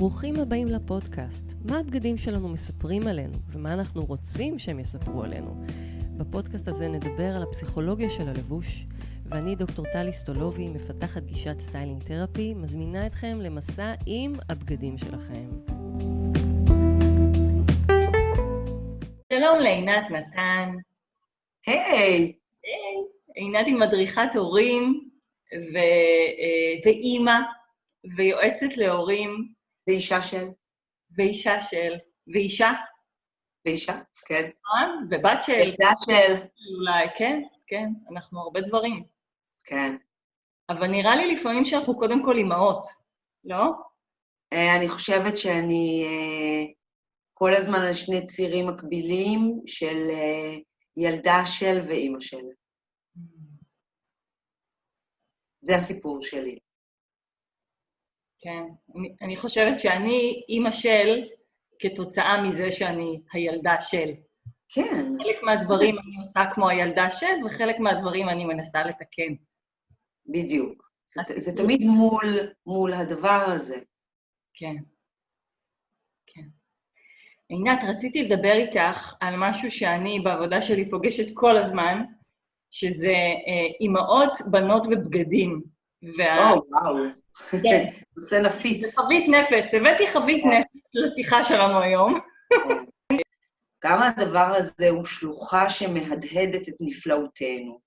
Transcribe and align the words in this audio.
ברוכים 0.00 0.34
הבאים 0.36 0.68
לפודקאסט. 0.68 1.56
מה 1.64 1.78
הבגדים 1.78 2.16
שלנו 2.16 2.48
מספרים 2.48 3.06
עלינו, 3.06 3.38
ומה 3.52 3.74
אנחנו 3.74 4.04
רוצים 4.04 4.58
שהם 4.58 4.78
יספרו 4.78 5.22
עלינו. 5.22 5.64
בפודקאסט 6.16 6.68
הזה 6.68 6.88
נדבר 6.88 7.36
על 7.36 7.42
הפסיכולוגיה 7.42 8.10
של 8.10 8.28
הלבוש, 8.28 8.86
ואני 9.24 9.54
דוקטור 9.54 9.84
טלי 9.92 10.12
סטולובי, 10.12 10.68
מפתחת 10.68 11.22
גישת 11.22 11.60
styling 11.60 12.02
therapy, 12.02 12.54
מזמינה 12.54 13.06
אתכם 13.06 13.38
למסע 13.40 13.94
עם 14.06 14.32
הבגדים 14.48 14.98
שלכם. 14.98 15.48
שלום 19.32 19.58
לעינת 19.60 20.10
נתן. 20.10 20.74
היי! 21.66 22.32
היי, 22.64 22.96
עינת 23.34 23.66
היא 23.66 23.76
מדריכת 23.76 24.30
הורים 24.34 25.08
ו... 25.52 25.76
אה, 25.76 26.80
ואימא 26.84 27.40
ויועצת 28.16 28.76
להורים 28.76 29.59
ואישה 29.90 30.22
של? 30.22 30.48
ואישה 31.16 31.62
של, 31.62 31.92
ואישה, 32.34 32.70
ואישה, 33.66 33.98
כן. 34.26 34.50
נכון? 34.64 35.08
ובת 35.10 35.42
של, 35.42 35.52
ילדה 35.52 35.90
של, 36.04 36.34
אולי, 36.76 37.06
כן, 37.18 37.42
כן, 37.66 37.88
אנחנו 38.12 38.40
הרבה 38.40 38.60
דברים. 38.60 39.04
כן. 39.64 39.96
אבל 40.68 40.86
נראה 40.86 41.16
לי 41.16 41.34
לפעמים 41.34 41.64
שאנחנו 41.64 41.98
קודם 41.98 42.24
כל 42.24 42.36
אימהות, 42.36 42.86
לא? 43.44 43.64
אה, 44.52 44.76
אני 44.76 44.88
חושבת 44.88 45.38
שאני 45.38 46.04
אה, 46.06 46.72
כל 47.34 47.54
הזמן 47.54 47.80
על 47.80 47.92
שני 47.92 48.26
צירים 48.26 48.66
מקבילים 48.66 49.60
של 49.66 50.10
אה, 50.10 50.56
ילדה 50.96 51.42
של 51.46 51.80
ואימא 51.88 52.20
של. 52.20 52.46
זה 55.60 55.76
הסיפור 55.76 56.22
שלי. 56.22 56.58
כן. 58.40 58.62
אני, 58.96 59.14
אני 59.22 59.36
חושבת 59.36 59.80
שאני 59.80 60.42
אימא 60.48 60.72
של 60.72 61.24
כתוצאה 61.78 62.42
מזה 62.42 62.72
שאני 62.72 63.20
הילדה 63.32 63.80
של. 63.80 64.10
כן, 64.68 65.06
חלק 65.18 65.42
מהדברים 65.42 65.98
אני 65.98 66.16
עושה 66.18 66.40
כמו 66.54 66.68
הילדה 66.68 67.10
של, 67.10 67.46
וחלק 67.46 67.78
מהדברים 67.78 68.28
אני 68.28 68.44
מנסה 68.44 68.82
לתקן. 68.82 69.34
בדיוק. 70.26 70.90
זה. 71.06 71.40
זה 71.40 71.56
תמיד 71.56 71.80
מול, 71.84 72.26
מול 72.66 72.92
הדבר 72.92 73.44
הזה. 73.46 73.80
כן. 74.54 74.76
כן. 76.26 76.48
עינת, 77.48 77.78
רציתי 77.88 78.22
לדבר 78.22 78.52
איתך 78.52 79.14
על 79.20 79.34
משהו 79.36 79.70
שאני 79.70 80.20
בעבודה 80.20 80.62
שלי 80.62 80.90
פוגשת 80.90 81.26
כל 81.34 81.56
הזמן, 81.56 82.04
שזה 82.70 83.14
אה, 83.46 83.76
אימהות, 83.80 84.32
בנות 84.50 84.86
ובגדים. 84.86 85.62
וה... 86.02 86.50
או, 86.52 86.62
וואו. 86.70 87.19
כן. 87.50 87.84
נושא 88.16 88.34
נפיץ. 88.34 88.98
חבית 88.98 89.28
נפץ, 89.28 89.74
הבאתי 89.74 90.12
חבית 90.12 90.44
נפץ 90.44 90.90
לשיחה 90.94 91.44
שלנו 91.44 91.82
היום. 91.82 92.20
כמה 93.80 94.08
הדבר 94.08 94.52
הזה 94.56 94.88
הוא 94.88 95.04
שלוחה 95.04 95.70
שמהדהדת 95.70 96.68
את 96.68 96.74
נפלאותנו, 96.80 97.80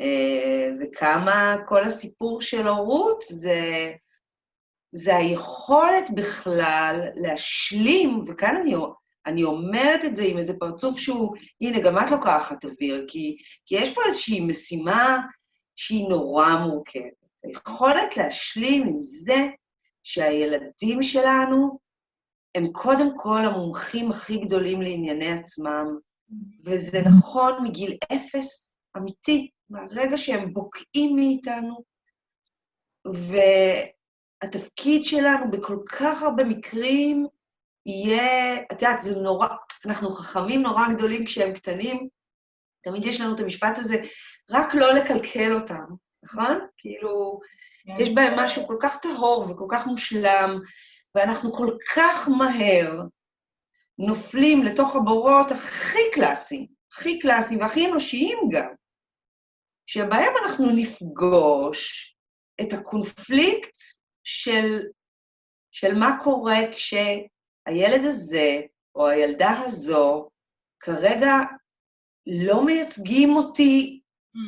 אה, 0.00 0.70
וכמה 0.80 1.56
כל 1.66 1.84
הסיפור 1.84 2.42
של 2.42 2.66
הורות 2.66 3.24
זה, 3.28 3.92
זה 4.92 5.16
היכולת 5.16 6.10
בכלל 6.14 7.00
להשלים, 7.14 8.18
וכאן 8.28 8.56
אני, 8.56 8.74
אני 9.26 9.44
אומרת 9.44 10.04
את 10.04 10.14
זה 10.14 10.24
עם 10.24 10.38
איזה 10.38 10.58
פרצוף 10.58 10.98
שהוא, 10.98 11.36
הנה, 11.60 11.80
גם 11.80 11.98
את 11.98 12.10
לוקחת 12.10 12.64
אוויר, 12.64 13.04
כי, 13.08 13.36
כי 13.66 13.74
יש 13.74 13.94
פה 13.94 14.00
איזושהי 14.06 14.40
משימה 14.40 15.18
שהיא 15.76 16.08
נורא 16.08 16.56
מורכבת. 16.56 17.23
היכולת 17.44 18.16
להשלים 18.16 18.82
עם 18.82 19.02
זה 19.02 19.46
שהילדים 20.02 21.02
שלנו 21.02 21.78
הם 22.54 22.72
קודם 22.72 23.08
כל 23.16 23.44
המומחים 23.44 24.10
הכי 24.10 24.38
גדולים 24.38 24.82
לענייני 24.82 25.32
עצמם, 25.32 25.86
וזה 26.64 27.02
נכון 27.02 27.64
מגיל 27.64 27.96
אפס, 28.12 28.76
אמיתי, 28.96 29.50
מהרגע 29.70 30.16
שהם 30.16 30.52
בוקעים 30.52 31.16
מאיתנו, 31.16 31.84
והתפקיד 34.42 35.04
שלנו 35.04 35.50
בכל 35.50 35.78
כך 35.86 36.22
הרבה 36.22 36.44
מקרים 36.44 37.26
יהיה, 37.86 38.54
את 38.72 38.82
יודעת, 38.82 39.00
זה 39.00 39.20
נורא, 39.20 39.48
אנחנו 39.86 40.10
חכמים 40.10 40.62
נורא 40.62 40.82
גדולים 40.94 41.24
כשהם 41.26 41.52
קטנים, 41.52 42.08
תמיד 42.84 43.04
יש 43.04 43.20
לנו 43.20 43.34
את 43.34 43.40
המשפט 43.40 43.78
הזה, 43.78 43.96
רק 44.50 44.74
לא 44.74 44.94
לקלקל 44.94 45.52
אותם, 45.54 45.84
נכון? 46.24 46.66
כאילו, 46.78 47.40
יש 47.98 48.10
בהם 48.10 48.38
משהו 48.38 48.66
כל 48.66 48.76
כך 48.80 49.00
טהור 49.02 49.50
וכל 49.50 49.66
כך 49.70 49.86
מושלם, 49.86 50.58
ואנחנו 51.14 51.52
כל 51.52 51.76
כך 51.94 52.28
מהר 52.38 53.02
נופלים 53.98 54.62
לתוך 54.62 54.96
הבורות 54.96 55.50
הכי 55.50 56.10
קלאסיים, 56.12 56.66
הכי 56.92 57.18
קלאסיים 57.18 57.60
והכי 57.60 57.86
אנושיים 57.86 58.38
גם, 58.50 58.68
שבהם 59.86 60.32
אנחנו 60.44 60.66
נפגוש 60.76 62.16
את 62.60 62.72
הקונפליקט 62.72 63.76
של, 64.24 64.80
של 65.72 65.94
מה 65.94 66.18
קורה 66.24 66.58
כשהילד 66.72 68.04
הזה 68.04 68.60
או 68.94 69.08
הילדה 69.08 69.60
הזו 69.66 70.28
כרגע 70.80 71.32
לא 72.26 72.64
מייצגים 72.64 73.36
אותי 73.36 74.00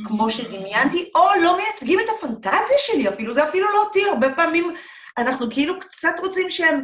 כמו 0.05 0.31
שדמיינתי, 0.31 1.11
או 1.15 1.25
לא 1.43 1.57
מייצגים 1.57 2.01
את 2.01 2.05
הפנטזיה 2.09 2.79
שלי 2.79 3.09
אפילו, 3.09 3.35
זה 3.35 3.49
אפילו 3.49 3.73
לא 3.73 3.85
אותי, 3.85 4.09
הרבה 4.09 4.35
פעמים 4.35 4.75
אנחנו 5.19 5.47
כאילו 5.51 5.81
קצת 5.81 6.15
רוצים 6.21 6.51
שהם 6.51 6.83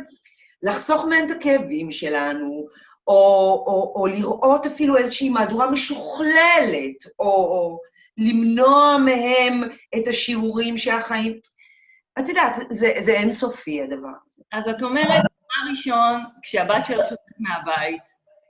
לחסוך 0.63 1.05
מהם 1.05 1.27
את 1.27 1.31
הכאבים 1.31 1.91
שלנו, 1.91 2.67
או, 3.09 3.15
או, 3.67 3.93
או 3.97 4.07
לראות 4.07 4.67
אפילו 4.67 4.97
איזושהי 4.97 5.29
מהדורה 5.29 5.71
משוכללת, 5.71 7.07
או, 7.19 7.27
או 7.27 7.79
למנוע 8.19 8.97
מהם 8.99 9.63
את 9.97 10.09
השיעורים 10.09 10.77
שהחיים... 10.77 11.39
את 12.19 12.29
יודעת, 12.29 12.57
זה, 12.71 12.93
זה 12.99 13.13
אינסופי 13.13 13.83
הדבר 13.83 14.09
הזה. 14.27 14.43
אז 14.53 14.65
את 14.77 14.83
אומרת, 14.83 15.23
דבר 15.23 15.71
ראשון, 15.71 16.25
כשהבת 16.43 16.84
שלך 16.87 17.11
יוצאת 17.11 17.39
מהבית, 17.39 18.03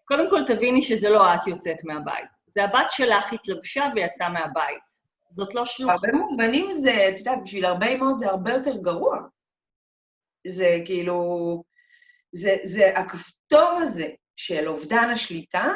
קודם 0.05 0.31
כל 0.31 0.55
תביני 0.55 0.83
שזה 0.83 1.09
לא 1.09 1.34
את 1.34 1.47
יוצאת 1.47 1.84
מהבית. 1.84 2.41
זה 2.55 2.65
הבת 2.65 2.87
שלך 2.91 3.33
התלבשה 3.33 3.85
ויצאה 3.95 4.29
מהבית. 4.29 4.83
זאת 5.31 5.55
לא 5.55 5.67
שלוחה. 5.67 5.97
בהרבה 6.03 6.19
מובנים 6.19 6.73
זה, 6.73 7.09
את 7.09 7.19
יודעת, 7.19 7.39
בשביל 7.43 7.65
הרבה 7.65 7.87
אמהות 7.87 8.19
זה 8.19 8.31
הרבה 8.31 8.53
יותר 8.53 8.77
גרוע. 8.77 9.19
זה 10.47 10.79
כאילו, 10.85 11.63
זה, 12.33 12.57
זה 12.63 12.99
הכפתור 12.99 13.71
הזה 13.83 14.09
של 14.37 14.69
אובדן 14.69 15.09
השליטה, 15.13 15.69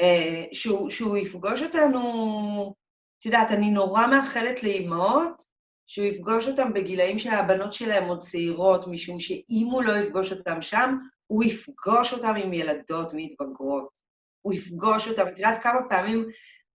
אה, 0.00 0.44
שהוא, 0.52 0.90
שהוא 0.90 1.16
יפגוש 1.16 1.62
אותנו, 1.62 2.74
את 3.18 3.26
יודעת, 3.26 3.50
אני 3.50 3.70
נורא 3.70 4.06
מאחלת 4.06 4.62
לאימהות 4.62 5.42
שהוא 5.86 6.06
יפגוש 6.06 6.48
אותם 6.48 6.72
בגילאים 6.72 7.18
שהבנות 7.18 7.72
שלהם 7.72 8.08
עוד 8.08 8.20
צעירות, 8.20 8.86
משום 8.86 9.20
שאם 9.20 9.68
הוא 9.70 9.82
לא 9.82 9.96
יפגוש 9.96 10.32
אותם 10.32 10.62
שם, 10.62 10.96
הוא 11.26 11.44
יפגוש 11.44 12.12
אותם 12.12 12.34
עם 12.36 12.52
ילדות 12.52 13.12
מתבגרות. 13.14 13.99
הוא 14.42 14.52
יפגוש 14.52 15.08
אותם. 15.08 15.28
את 15.28 15.38
יודעת 15.38 15.62
כמה 15.62 15.80
פעמים 15.88 16.26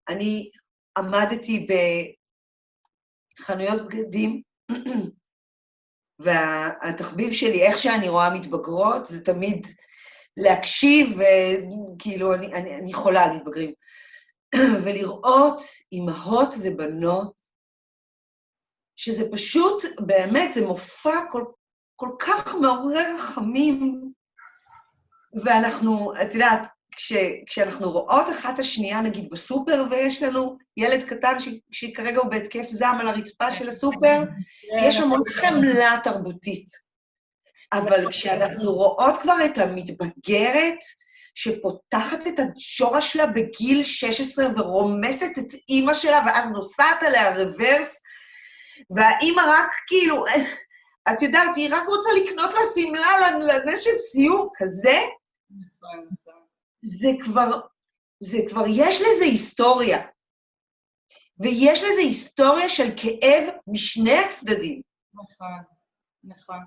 אני 0.09 0.49
עמדתי 0.97 1.67
בחנויות 3.39 3.81
בגדים, 3.87 4.41
והתחביב 6.19 7.33
שלי, 7.33 7.67
איך 7.67 7.77
שאני 7.77 8.09
רואה 8.09 8.35
מתבגרות, 8.35 9.05
זה 9.05 9.25
תמיד 9.25 9.67
להקשיב, 10.37 11.17
וכאילו, 11.17 12.33
אני, 12.33 12.53
אני, 12.53 12.75
אני 12.75 12.93
חולה 12.93 13.23
על 13.23 13.37
מתבגרים. 13.37 13.73
ולראות 14.83 15.61
אימהות 15.91 16.55
ובנות, 16.61 17.33
שזה 18.95 19.31
פשוט, 19.31 19.83
באמת, 19.99 20.53
זה 20.53 20.65
מופע 20.65 21.19
כל, 21.31 21.45
כל 21.95 22.09
כך 22.19 22.55
מעורר 22.55 23.15
רחמים, 23.15 24.11
ואנחנו, 25.45 26.13
את 26.21 26.33
יודעת, 26.33 26.61
כש, 26.95 27.13
כשאנחנו 27.47 27.91
רואות 27.91 28.29
אחת 28.29 28.59
השנייה, 28.59 29.01
נגיד 29.01 29.29
בסופר, 29.29 29.85
ויש 29.91 30.23
לנו 30.23 30.57
ילד 30.77 31.03
קטן 31.03 31.39
ש, 31.39 31.49
שכרגע 31.71 32.19
הוא 32.19 32.31
בהתקף 32.31 32.67
זעם 32.69 32.99
על 32.99 33.07
הרצפה 33.07 33.51
של 33.51 33.67
הסופר, 33.67 34.21
יש 34.83 34.97
המון 34.97 35.21
חמלה 35.29 35.97
תרבותית. 36.03 36.67
אבל 37.73 38.11
כשאנחנו 38.11 38.73
רואות 38.73 39.17
כבר 39.17 39.45
את 39.45 39.57
המתבגרת, 39.57 40.79
שפותחת 41.35 42.27
את 42.27 42.39
הג'ורה 42.39 43.01
שלה 43.01 43.25
בגיל 43.27 43.83
16 43.83 44.45
ורומסת 44.55 45.37
את 45.37 45.53
אימא 45.69 45.93
שלה, 45.93 46.23
ואז 46.25 46.49
נוסעת 46.49 47.03
עליה 47.03 47.35
רוורס, 47.35 48.01
והאימא 48.95 49.41
רק 49.47 49.69
כאילו, 49.87 50.25
את 51.11 51.21
יודעת, 51.21 51.55
היא 51.55 51.69
רק 51.75 51.87
רוצה 51.87 52.09
לקנות 52.23 52.53
לה 52.53 52.59
שמלה 52.75 53.31
לנשף 53.39 53.97
סיום 53.97 54.49
כזה, 54.57 54.99
זה 56.83 57.09
כבר, 57.23 57.59
זה 58.19 58.37
כבר, 58.49 58.63
יש 58.67 59.01
לזה 59.01 59.25
היסטוריה. 59.25 60.07
ויש 61.39 61.83
לזה 61.83 62.01
היסטוריה 62.01 62.69
של 62.69 62.89
כאב 62.97 63.53
משני 63.67 64.17
הצדדים. 64.17 64.81
נכון, 65.13 65.57
נכון. 66.23 66.59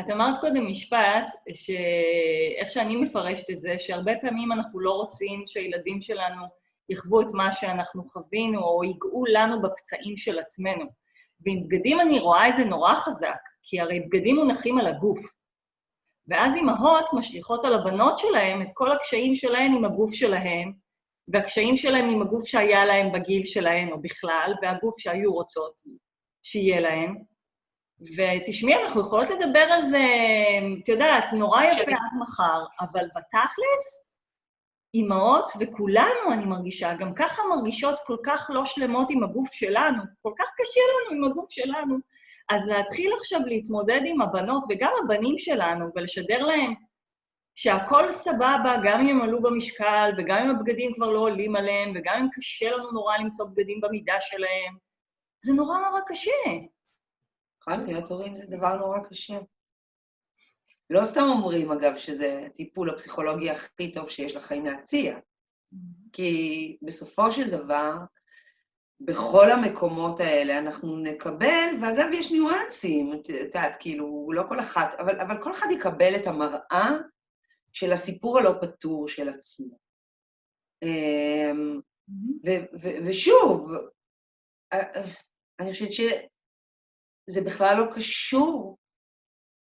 את 0.00 0.04
אמרת 0.12 0.40
קודם 0.40 0.66
משפט, 0.66 1.26
שאיך 1.54 2.68
שאני 2.68 2.96
מפרשת 2.96 3.50
את 3.50 3.60
זה, 3.60 3.74
שהרבה 3.78 4.12
פעמים 4.20 4.52
אנחנו 4.52 4.80
לא 4.80 4.90
רוצים 4.90 5.44
שהילדים 5.46 6.02
שלנו 6.02 6.42
יחוו 6.88 7.20
את 7.20 7.26
מה 7.32 7.52
שאנחנו 7.52 8.04
חווינו, 8.10 8.60
או 8.60 8.84
ייגעו 8.84 9.24
לנו 9.26 9.62
בפצעים 9.62 10.16
של 10.16 10.38
עצמנו. 10.38 10.84
ועם 11.40 11.68
בגדים 11.68 12.00
אני 12.00 12.18
רואה 12.18 12.48
את 12.48 12.54
זה 12.56 12.64
נורא 12.64 12.94
חזק, 12.94 13.40
כי 13.62 13.80
הרי 13.80 14.00
בגדים 14.00 14.36
מונחים 14.36 14.78
על 14.78 14.86
הגוף. 14.86 15.39
ואז 16.28 16.54
אימהות 16.54 17.04
משליכות 17.12 17.64
על 17.64 17.74
הבנות 17.74 18.18
שלהם 18.18 18.62
את 18.62 18.68
כל 18.74 18.92
הקשיים 18.92 19.36
שלהן 19.36 19.72
עם 19.74 19.84
הגוף 19.84 20.14
שלהן, 20.14 20.72
והקשיים 21.28 21.76
שלהן 21.76 22.10
עם 22.10 22.22
הגוף 22.22 22.44
שהיה 22.44 22.84
להן 22.84 23.12
בגיל 23.12 23.44
שלהן 23.44 23.92
או 23.92 24.02
בכלל, 24.02 24.54
והגוף 24.62 24.94
שהיו 24.98 25.32
רוצות 25.32 25.80
שיהיה 26.42 26.80
להן. 26.80 27.14
ותשמעי, 28.00 28.74
אנחנו 28.74 29.00
יכולות 29.00 29.28
לדבר 29.30 29.58
על 29.60 29.86
זה, 29.86 30.04
את 30.82 30.88
יודעת, 30.88 31.24
נורא 31.32 31.64
יפה 31.64 31.90
עד 31.90 32.20
מחר, 32.20 32.64
אבל 32.80 33.04
בתכלס, 33.04 34.16
אימהות, 34.94 35.50
וכולנו, 35.60 36.32
אני 36.32 36.44
מרגישה, 36.44 36.94
גם 36.94 37.14
ככה 37.14 37.42
מרגישות 37.50 37.98
כל 38.06 38.16
כך 38.24 38.46
לא 38.48 38.64
שלמות 38.64 39.10
עם 39.10 39.22
הגוף 39.22 39.52
שלנו, 39.52 40.02
כל 40.22 40.32
כך 40.38 40.48
קשה 40.56 40.80
לנו 40.80 41.16
עם 41.16 41.30
הגוף 41.30 41.50
שלנו. 41.50 41.96
אז 42.50 42.66
להתחיל 42.66 43.12
עכשיו 43.18 43.40
להתמודד 43.46 44.00
עם 44.04 44.20
הבנות 44.20 44.64
וגם 44.68 44.92
הבנים 45.04 45.38
שלנו 45.38 45.86
ולשדר 45.94 46.38
להם 46.38 46.74
שהכל 47.54 48.12
סבבה, 48.12 48.76
גם 48.84 49.00
אם 49.00 49.08
הם 49.08 49.22
עלו 49.22 49.42
במשקל, 49.42 50.10
וגם 50.18 50.36
אם 50.36 50.56
הבגדים 50.56 50.94
כבר 50.94 51.10
לא 51.10 51.18
עולים 51.18 51.56
עליהם, 51.56 51.92
וגם 51.94 52.14
אם 52.22 52.28
קשה 52.32 52.70
לנו 52.70 52.92
נורא 52.92 53.16
למצוא 53.16 53.46
בגדים 53.46 53.80
במידה 53.80 54.14
שלהם, 54.20 54.76
זה 55.42 55.52
נורא 55.52 55.78
נורא 55.78 56.00
קשה. 56.06 56.30
נכון, 57.60 57.86
להיות 57.86 58.10
הורים 58.10 58.36
זה 58.36 58.46
דבר 58.46 58.76
נורא 58.76 58.98
קשה. 59.08 59.38
לא 60.90 61.04
סתם 61.04 61.24
אומרים, 61.28 61.72
אגב, 61.72 61.96
שזה 61.96 62.42
הטיפול 62.46 62.90
הפסיכולוגי 62.90 63.50
הכי 63.50 63.92
טוב 63.92 64.08
שיש 64.08 64.36
לחיים 64.36 64.66
להציע, 64.66 65.18
כי 66.12 66.76
בסופו 66.82 67.30
של 67.30 67.50
דבר, 67.50 67.92
בכל 69.00 69.50
המקומות 69.50 70.20
האלה 70.20 70.58
אנחנו 70.58 70.98
נקבל, 70.98 71.68
ואגב, 71.80 72.06
יש 72.12 72.32
ניואנסים, 72.32 73.12
את 73.14 73.28
יודעת, 73.28 73.76
כאילו, 73.80 74.28
לא 74.32 74.42
כל 74.48 74.60
אחת, 74.60 74.94
אבל, 74.98 75.20
אבל 75.20 75.42
כל 75.42 75.52
אחד 75.52 75.66
יקבל 75.70 76.16
את 76.16 76.26
המראה 76.26 76.90
של 77.72 77.92
הסיפור 77.92 78.38
הלא 78.38 78.52
פתור 78.60 79.08
של 79.08 79.28
עצמו. 79.28 79.78
אמ, 80.82 81.80
ו- 82.46 82.80
ו- 82.82 83.08
ושוב, 83.08 83.70
אני 85.60 85.72
חושבת 85.72 85.92
שזה 85.92 87.40
בכלל 87.46 87.76
לא 87.76 87.94
קשור 87.94 88.78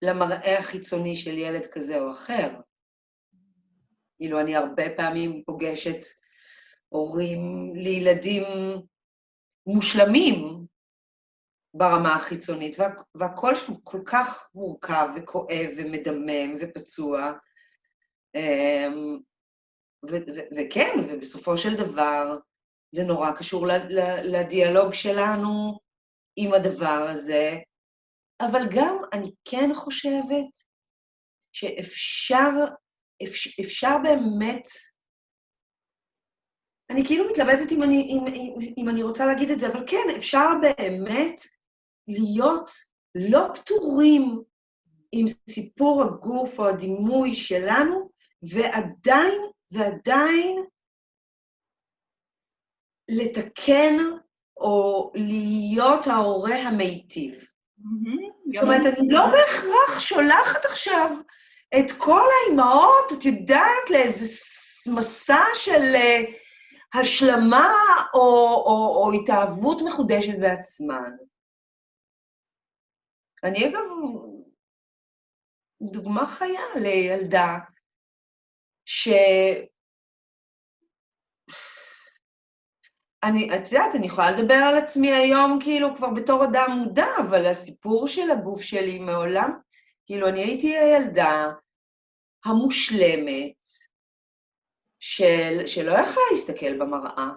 למראה 0.02 0.58
החיצוני 0.58 1.17
של 1.17 1.38
ילד 1.38 1.67
כזה 1.67 2.00
או 2.00 2.12
אחר. 2.12 2.50
כאילו, 4.17 4.40
אני 4.40 4.56
הרבה 4.56 4.84
פעמים 4.96 5.43
פוגשת 5.46 5.99
הורים 6.88 7.73
לילדים 7.75 8.43
מושלמים 9.66 10.66
ברמה 11.74 12.14
החיצונית, 12.14 12.78
וה, 12.78 12.88
והכל 13.14 13.54
שם 13.54 13.72
כל 13.84 14.00
כך 14.06 14.50
מורכב 14.54 15.08
וכואב 15.16 15.68
ומדמם 15.76 16.56
ופצוע. 16.60 17.32
אמ, 18.34 19.18
ו- 20.10 20.26
ו- 20.36 20.48
וכן, 20.56 20.92
ובסופו 21.08 21.56
של 21.56 21.76
דבר 21.76 22.38
זה 22.94 23.02
נורא 23.02 23.32
קשור 23.32 23.66
לדיאלוג 24.24 24.94
שלנו 24.94 25.78
עם 26.36 26.54
הדבר 26.54 27.06
הזה, 27.10 27.58
אבל 28.40 28.62
גם 28.76 28.96
אני 29.12 29.30
כן 29.44 29.70
חושבת 29.74 30.50
שאפשר 31.52 32.58
אפשר, 33.22 33.54
אפשר 33.60 33.96
באמת, 34.02 34.66
אני 36.92 37.06
כאילו 37.06 37.30
מתלבטת 37.30 37.72
אם 37.72 37.82
אני, 37.82 38.02
אם, 38.02 38.26
אם, 38.26 38.74
אם 38.78 38.88
אני 38.88 39.02
רוצה 39.02 39.26
להגיד 39.26 39.50
את 39.50 39.60
זה, 39.60 39.68
אבל 39.68 39.84
כן, 39.86 40.06
אפשר 40.16 40.48
באמת 40.60 41.46
להיות 42.08 42.70
לא 43.14 43.48
פטורים 43.54 44.42
עם 45.12 45.26
סיפור 45.50 46.02
הגוף 46.02 46.58
או 46.58 46.68
הדימוי 46.68 47.34
שלנו, 47.34 48.10
ועדיין, 48.42 49.42
ועדיין 49.70 50.64
לתקן 53.08 53.96
או 54.56 55.12
להיות 55.14 56.06
ההורה 56.06 56.56
המיטיב. 56.56 57.44
זאת 58.46 58.62
אומרת, 58.62 58.98
אני 58.98 59.08
לא 59.08 59.26
בהכרח 59.26 60.00
שולחת 60.00 60.64
עכשיו 60.64 61.16
את 61.78 61.92
כל 61.98 62.26
האימהות, 62.32 63.12
את 63.12 63.24
יודעת, 63.24 63.90
לאיזה 63.90 64.26
מסע 64.86 65.44
של 65.54 65.94
אה, 65.94 66.22
השלמה 66.94 67.72
או, 68.14 68.20
או, 68.66 68.96
או 68.96 69.12
התאהבות 69.12 69.78
מחודשת 69.86 70.38
בעצמן. 70.40 71.10
אני 73.44 73.68
אגב 73.68 73.82
דוגמה 75.82 76.26
חיה 76.26 76.60
לילדה 76.80 77.58
ש... 78.84 79.08
אני, 83.24 83.54
את 83.54 83.72
יודעת, 83.72 83.94
אני 83.94 84.06
יכולה 84.06 84.30
לדבר 84.30 84.54
על 84.54 84.78
עצמי 84.78 85.12
היום 85.12 85.58
כאילו 85.62 85.96
כבר 85.96 86.08
בתור 86.10 86.44
אדם 86.44 86.70
מודע, 86.84 87.06
אבל 87.20 87.46
הסיפור 87.46 88.08
של 88.08 88.30
הגוף 88.30 88.60
שלי 88.60 88.98
מעולם, 88.98 89.50
כאילו 90.06 90.28
אני 90.28 90.40
הייתי 90.40 90.78
הילדה 90.78 91.52
המושלמת 92.44 93.68
של, 95.04 95.66
שלא 95.66 95.90
יכלה 95.90 96.22
להסתכל 96.31 96.78
במראה, 96.78 97.28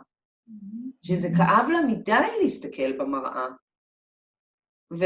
שזה 1.04 1.28
כאב 1.38 1.70
לה 1.70 1.82
מדי 1.88 2.42
להסתכל 2.42 2.92
במראה. 2.98 3.48
ו, 4.94 5.06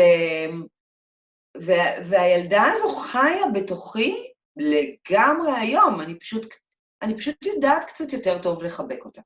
ו, 1.57 1.71
והילדה 2.09 2.63
הזו 2.71 2.89
חיה 2.89 3.45
בתוכי 3.53 4.33
לגמרי 4.55 5.51
היום, 5.51 6.01
אני 6.01 6.19
פשוט, 6.19 6.45
אני 7.01 7.17
פשוט 7.17 7.45
יודעת 7.45 7.85
קצת 7.85 8.13
יותר 8.13 8.43
טוב 8.43 8.63
לחבק 8.63 9.05
אותה. 9.05 9.21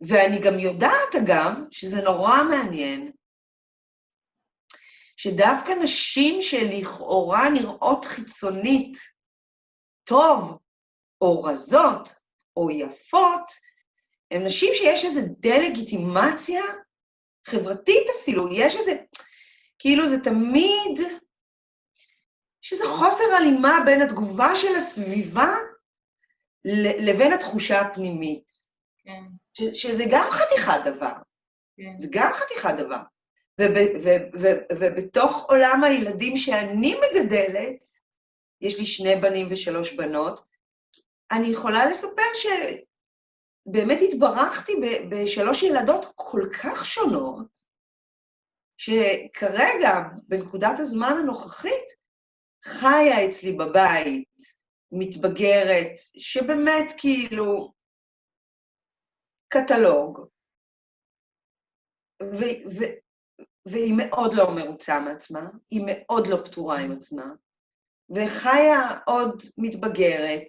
ואני 0.00 0.40
גם 0.44 0.58
יודעת, 0.58 1.14
אגב, 1.22 1.56
שזה 1.70 2.02
נורא 2.02 2.42
מעניין, 2.50 3.12
שדווקא 5.16 5.72
נשים 5.82 6.42
שלכאורה 6.42 7.50
נראות 7.50 8.04
חיצונית 8.04 9.11
טוב, 10.04 10.58
או 11.20 11.42
רזות, 11.42 12.14
או 12.56 12.70
יפות, 12.70 13.52
הן 14.30 14.46
נשים 14.46 14.74
שיש 14.74 15.04
איזו 15.04 15.20
דה-לגיטימציה 15.38 16.62
חברתית 17.46 18.06
אפילו, 18.20 18.52
יש 18.52 18.76
איזה, 18.76 18.92
כאילו 19.78 20.08
זה 20.08 20.24
תמיד, 20.24 21.00
יש 22.64 22.72
איזה 22.72 22.84
חוסר 22.86 23.24
הלימה 23.36 23.78
בין 23.86 24.02
התגובה 24.02 24.56
של 24.56 24.76
הסביבה 24.76 25.56
לבין 27.04 27.32
התחושה 27.32 27.80
הפנימית. 27.80 28.52
כן. 29.04 29.22
ש, 29.52 29.62
שזה 29.82 30.04
גם 30.10 30.30
חתיכת 30.30 30.80
דבר. 30.84 31.12
כן. 31.76 31.98
זה 31.98 32.08
גם 32.10 32.32
חתיכת 32.32 32.74
דבר. 32.78 33.00
וב, 33.58 33.72
ו, 34.04 34.08
ו, 34.40 34.48
ובתוך 34.78 35.46
עולם 35.48 35.84
הילדים 35.84 36.36
שאני 36.36 36.94
מגדלת, 36.94 37.84
יש 38.62 38.78
לי 38.78 38.84
שני 38.86 39.16
בנים 39.16 39.48
ושלוש 39.50 39.92
בנות, 39.92 40.40
אני 41.30 41.46
יכולה 41.46 41.86
לספר 41.90 42.22
שבאמת 42.34 43.98
התברכתי 44.08 44.72
בשלוש 45.10 45.62
ילדות 45.62 46.06
כל 46.14 46.42
כך 46.62 46.84
שונות, 46.84 47.58
שכרגע, 48.76 49.92
בנקודת 50.28 50.78
הזמן 50.78 51.12
הנוכחית, 51.18 52.02
חיה 52.64 53.28
אצלי 53.28 53.52
בבית, 53.52 54.28
מתבגרת, 54.92 55.92
שבאמת 56.18 56.92
כאילו 56.96 57.72
קטלוג, 59.48 60.26
ו- 62.22 62.62
ו- 62.78 62.94
והיא 63.66 63.94
מאוד 63.96 64.34
לא 64.34 64.54
מרוצה 64.56 65.00
מעצמה, 65.00 65.50
היא 65.70 65.82
מאוד 65.86 66.26
לא 66.26 66.36
פתורה 66.44 66.78
עם 66.78 66.92
עצמה, 66.92 67.24
וחיה 68.10 68.98
עוד 69.06 69.42
מתבגרת, 69.58 70.48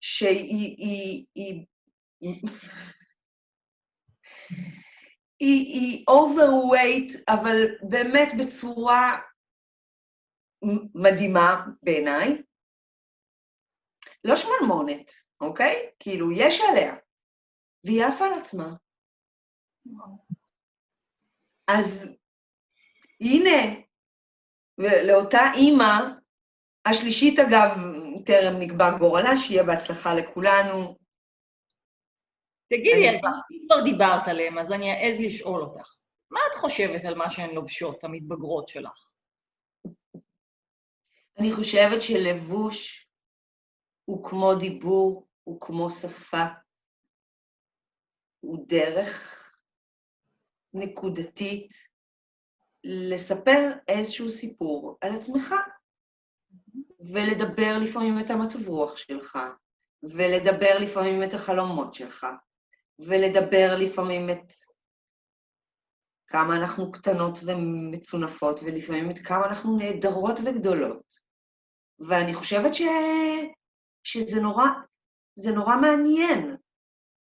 שהיא... 0.00 0.76
היא, 0.78 1.26
היא, 1.34 1.66
היא, 5.40 5.66
היא 5.66 6.04
overweight, 6.10 7.22
אבל 7.28 7.56
באמת 7.90 8.28
בצורה 8.38 9.20
מדהימה 10.94 11.66
בעיניי. 11.82 12.42
לא 14.24 14.34
שמנמונת, 14.36 15.12
אוקיי? 15.40 15.90
כאילו, 15.98 16.32
יש 16.32 16.60
עליה. 16.60 16.94
והיא 17.84 18.04
עפה 18.04 18.24
על 18.24 18.40
עצמה. 18.40 18.68
אז 21.68 22.08
הנה, 23.20 23.80
ולאותה 24.78 25.40
אימא, 25.54 26.17
השלישית 26.90 27.38
אגב, 27.38 27.70
טרם 28.26 28.60
נקבע 28.60 28.98
גורלה, 28.98 29.36
שיהיה 29.36 29.62
בהצלחה 29.62 30.14
לכולנו. 30.14 30.98
תגידי, 32.70 33.08
אם 33.10 33.20
כבר 33.66 33.84
דיברת 33.84 34.28
עליהם, 34.28 34.58
אז 34.58 34.72
אני 34.72 34.90
אעז 34.90 35.20
לשאול 35.20 35.62
אותך. 35.62 35.94
מה 36.30 36.40
את 36.50 36.54
חושבת 36.60 37.04
על 37.04 37.14
מה 37.14 37.30
שהן 37.30 37.54
לובשות, 37.54 38.04
המתבגרות 38.04 38.68
שלך? 38.68 39.08
אני 41.38 41.52
חושבת 41.52 42.02
שלבוש 42.02 43.08
הוא 44.04 44.28
כמו 44.30 44.54
דיבור, 44.54 45.28
הוא 45.44 45.60
כמו 45.60 45.90
שפה, 45.90 46.44
הוא 48.40 48.64
דרך 48.68 49.44
נקודתית 50.74 51.72
לספר 52.84 53.72
איזשהו 53.88 54.28
סיפור 54.28 54.98
על 55.00 55.14
עצמך, 55.14 55.54
ולדבר 57.00 57.78
לפעמים 57.80 58.20
את 58.20 58.30
המצב 58.30 58.68
רוח 58.68 58.96
שלך, 58.96 59.38
ולדבר 60.02 60.78
לפעמים 60.80 61.22
את 61.22 61.34
החלומות 61.34 61.94
שלך, 61.94 62.26
ולדבר 62.98 63.76
לפעמים 63.78 64.30
את 64.30 64.52
כמה 66.26 66.56
אנחנו 66.56 66.92
קטנות 66.92 67.38
ומצונפות, 67.42 68.60
ולפעמים 68.62 69.10
את 69.10 69.18
כמה 69.18 69.46
אנחנו 69.46 69.76
נהדרות 69.76 70.38
וגדולות. 70.44 71.14
ואני 71.98 72.34
חושבת 72.34 72.74
ש... 72.74 72.82
שזה 74.04 74.40
נורא, 74.40 74.64
זה 75.34 75.52
נורא 75.52 75.76
מעניין. 75.76 76.56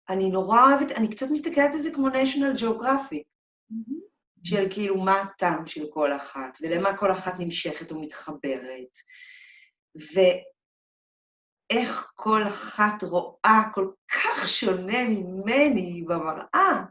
אני 0.08 0.30
נורא 0.30 0.62
אוהבת, 0.62 0.92
אני 0.92 1.10
קצת 1.10 1.26
מסתכלת 1.30 1.70
על 1.72 1.78
זה 1.78 1.90
כמו 1.94 2.08
national 2.08 2.60
geographic, 2.60 3.24
mm-hmm. 3.72 4.06
של 4.44 4.66
כאילו 4.70 5.04
מה 5.04 5.20
הטעם 5.20 5.66
של 5.66 5.86
כל 5.90 6.16
אחת, 6.16 6.58
ולמה 6.60 6.96
כל 6.96 7.12
אחת 7.12 7.32
נמשכת 7.38 7.92
ומתחברת, 7.92 8.98
ואיך 11.72 12.10
כל 12.14 12.42
אחת 12.48 13.02
רואה 13.02 13.62
כל 13.74 13.90
כך 14.08 14.48
שונה 14.48 15.04
ממני 15.08 16.02
במראה. 16.06 16.82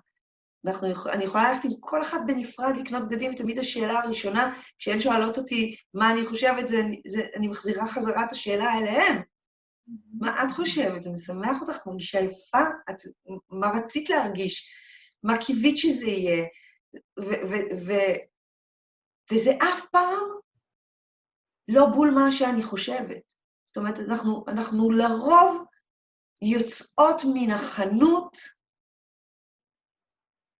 אנחנו, 0.65 0.87
אני 1.09 1.23
יכולה 1.23 1.51
ללכת 1.51 1.65
עם 1.65 1.71
כל 1.79 2.01
אחת 2.01 2.21
בנפרד 2.27 2.75
לקנות 2.77 3.03
בגדים, 3.09 3.33
ותמיד 3.33 3.59
השאלה 3.59 3.99
הראשונה, 3.99 4.59
כשהן 4.79 4.99
שואלות 4.99 5.37
אותי 5.37 5.75
מה 5.93 6.11
אני 6.11 6.25
חושבת, 6.25 6.67
זה, 6.67 6.81
זה, 7.07 7.27
אני 7.35 7.47
מחזירה 7.47 7.87
חזרה 7.87 8.25
את 8.25 8.31
השאלה 8.31 8.65
אליהן. 8.77 9.21
מה 10.19 10.43
את 10.43 10.51
חושבת? 10.51 11.03
זה 11.03 11.09
משמח 11.11 11.61
אותך? 11.61 11.75
את 11.75 11.87
מרגישה 11.87 12.19
יפה? 12.19 12.61
את, 12.89 12.95
מה 13.49 13.67
רצית 13.67 14.09
להרגיש? 14.09 14.67
מה 15.23 15.37
קיווית 15.37 15.77
שזה 15.77 16.05
יהיה? 16.05 16.45
ו- 17.19 17.49
ו- 17.49 17.85
ו- 17.85 18.17
וזה 19.31 19.51
אף 19.51 19.85
פעם 19.91 20.34
לא 21.67 21.85
בול 21.85 22.11
מה 22.11 22.31
שאני 22.31 22.63
חושבת. 22.63 23.21
זאת 23.65 23.77
אומרת, 23.77 23.99
אנחנו, 23.99 24.45
אנחנו 24.47 24.91
לרוב 24.91 25.65
יוצאות 26.41 27.21
מן 27.33 27.51
החנות 27.51 28.37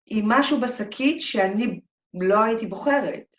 עם 0.06 0.26
משהו 0.30 0.62
בשקית 0.62 1.22
שאני 1.22 1.80
לא 2.14 2.44
הייתי 2.44 2.68
בוחרת. 2.68 3.38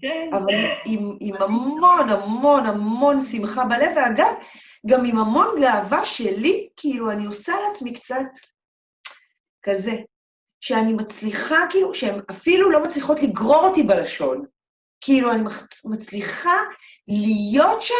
כן. 0.00 0.30
אבל 0.32 0.54
עם, 0.84 1.16
עם 1.20 1.34
המון 1.42 2.08
המון 2.08 2.66
המון 2.66 3.20
שמחה 3.20 3.64
בלב, 3.64 3.96
ואגב, 3.96 4.34
גם 4.86 5.04
עם 5.04 5.18
המון 5.18 5.46
גאווה 5.60 6.04
שלי, 6.04 6.68
כאילו, 6.76 7.10
אני 7.10 7.26
עושה 7.26 7.52
לעצמי 7.68 7.92
קצת 7.92 8.26
כזה, 9.62 9.92
שאני 10.60 10.92
מצליחה, 10.92 11.56
כאילו, 11.70 11.94
שהן 11.94 12.20
אפילו 12.30 12.70
לא 12.70 12.82
מצליחות 12.82 13.22
לגרור 13.22 13.68
אותי 13.68 13.82
בלשון. 13.82 14.44
כאילו, 15.00 15.30
אני 15.30 15.42
מצליחה 15.84 16.58
להיות 17.08 17.82
שם 17.82 17.94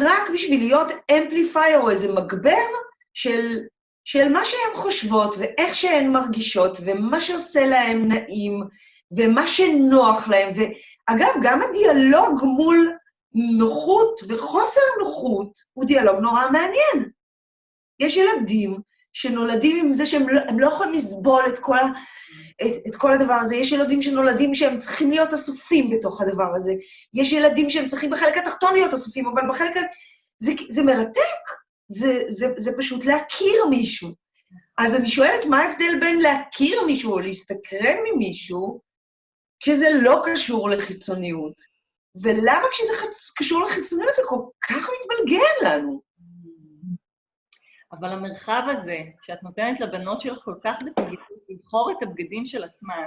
רק 0.00 0.30
בשביל 0.34 0.60
להיות 0.60 0.92
אמפליפייר 1.10 1.80
או 1.80 1.90
איזה 1.90 2.12
מגבר 2.12 2.66
של, 3.14 3.58
של 4.04 4.28
מה 4.28 4.44
שהן 4.44 4.74
חושבות 4.74 5.34
ואיך 5.38 5.74
שהן 5.74 6.12
מרגישות 6.12 6.76
ומה 6.86 7.20
שעושה 7.20 7.66
להן 7.66 8.08
נעים 8.08 8.62
ומה 9.16 9.46
שנוח 9.46 10.28
להן. 10.28 10.52
ואגב, 10.54 11.34
גם 11.42 11.60
הדיאלוג 11.62 12.44
מול 12.44 12.92
נוחות 13.58 14.20
וחוסר 14.28 14.80
נוחות 15.00 15.52
הוא 15.72 15.84
דיאלוג 15.84 16.18
נורא 16.18 16.50
מעניין. 16.50 17.10
יש 18.00 18.16
ילדים 18.16 18.76
שנולדים 19.12 19.86
עם 19.86 19.94
זה 19.94 20.06
שהם 20.06 20.28
לא, 20.28 20.40
לא 20.58 20.66
יכולים 20.66 20.92
לסבול 20.92 21.42
את 21.48 21.58
כל, 21.58 21.78
ה, 21.78 21.86
את, 22.62 22.72
את 22.88 22.96
כל 22.96 23.12
הדבר 23.12 23.34
הזה. 23.34 23.56
יש 23.56 23.72
ילדים 23.72 24.02
שנולדים 24.02 24.54
שהם 24.54 24.78
צריכים 24.78 25.10
להיות 25.10 25.32
אסופים 25.32 25.90
בתוך 25.90 26.20
הדבר 26.20 26.54
הזה. 26.56 26.72
יש 27.14 27.32
ילדים 27.32 27.70
שהם 27.70 27.86
צריכים 27.86 28.10
בחלק 28.10 28.36
התחתון 28.36 28.74
להיות 28.74 28.92
אסופים, 28.92 29.26
אבל 29.26 29.42
בחלק... 29.48 29.76
זה, 30.38 30.52
זה 30.68 30.82
מרתק, 30.82 31.42
זה, 31.88 32.20
זה, 32.28 32.46
זה 32.56 32.70
פשוט 32.78 33.04
להכיר 33.04 33.66
מישהו. 33.70 34.08
אז 34.78 34.94
אני 34.94 35.06
שואלת, 35.08 35.44
מה 35.44 35.62
ההבדל 35.62 36.00
בין 36.00 36.20
להכיר 36.20 36.84
מישהו 36.86 37.12
או 37.12 37.20
להסתקרן 37.20 37.96
ממישהו, 38.04 38.80
כשזה 39.60 39.88
לא 40.02 40.22
קשור 40.24 40.70
לחיצוניות? 40.70 41.54
ולמה 42.22 42.68
כשזה 42.72 42.92
חצ... 42.96 43.32
קשור 43.36 43.64
לחיצוניות 43.64 44.14
זה 44.14 44.22
כל 44.26 44.40
כך 44.68 44.88
מתבלגן 44.88 45.68
לנו? 45.68 46.02
אבל 47.92 48.08
המרחב 48.08 48.62
הזה, 48.68 48.98
שאת 49.22 49.42
נותנת 49.42 49.80
לבנות 49.80 50.20
שלך 50.20 50.38
כל 50.44 50.54
כך 50.64 50.76
בתגידות 50.86 51.28
לבחור 51.48 51.92
את 51.92 52.02
הבגדים 52.02 52.46
של 52.46 52.64
עצמן, 52.64 53.06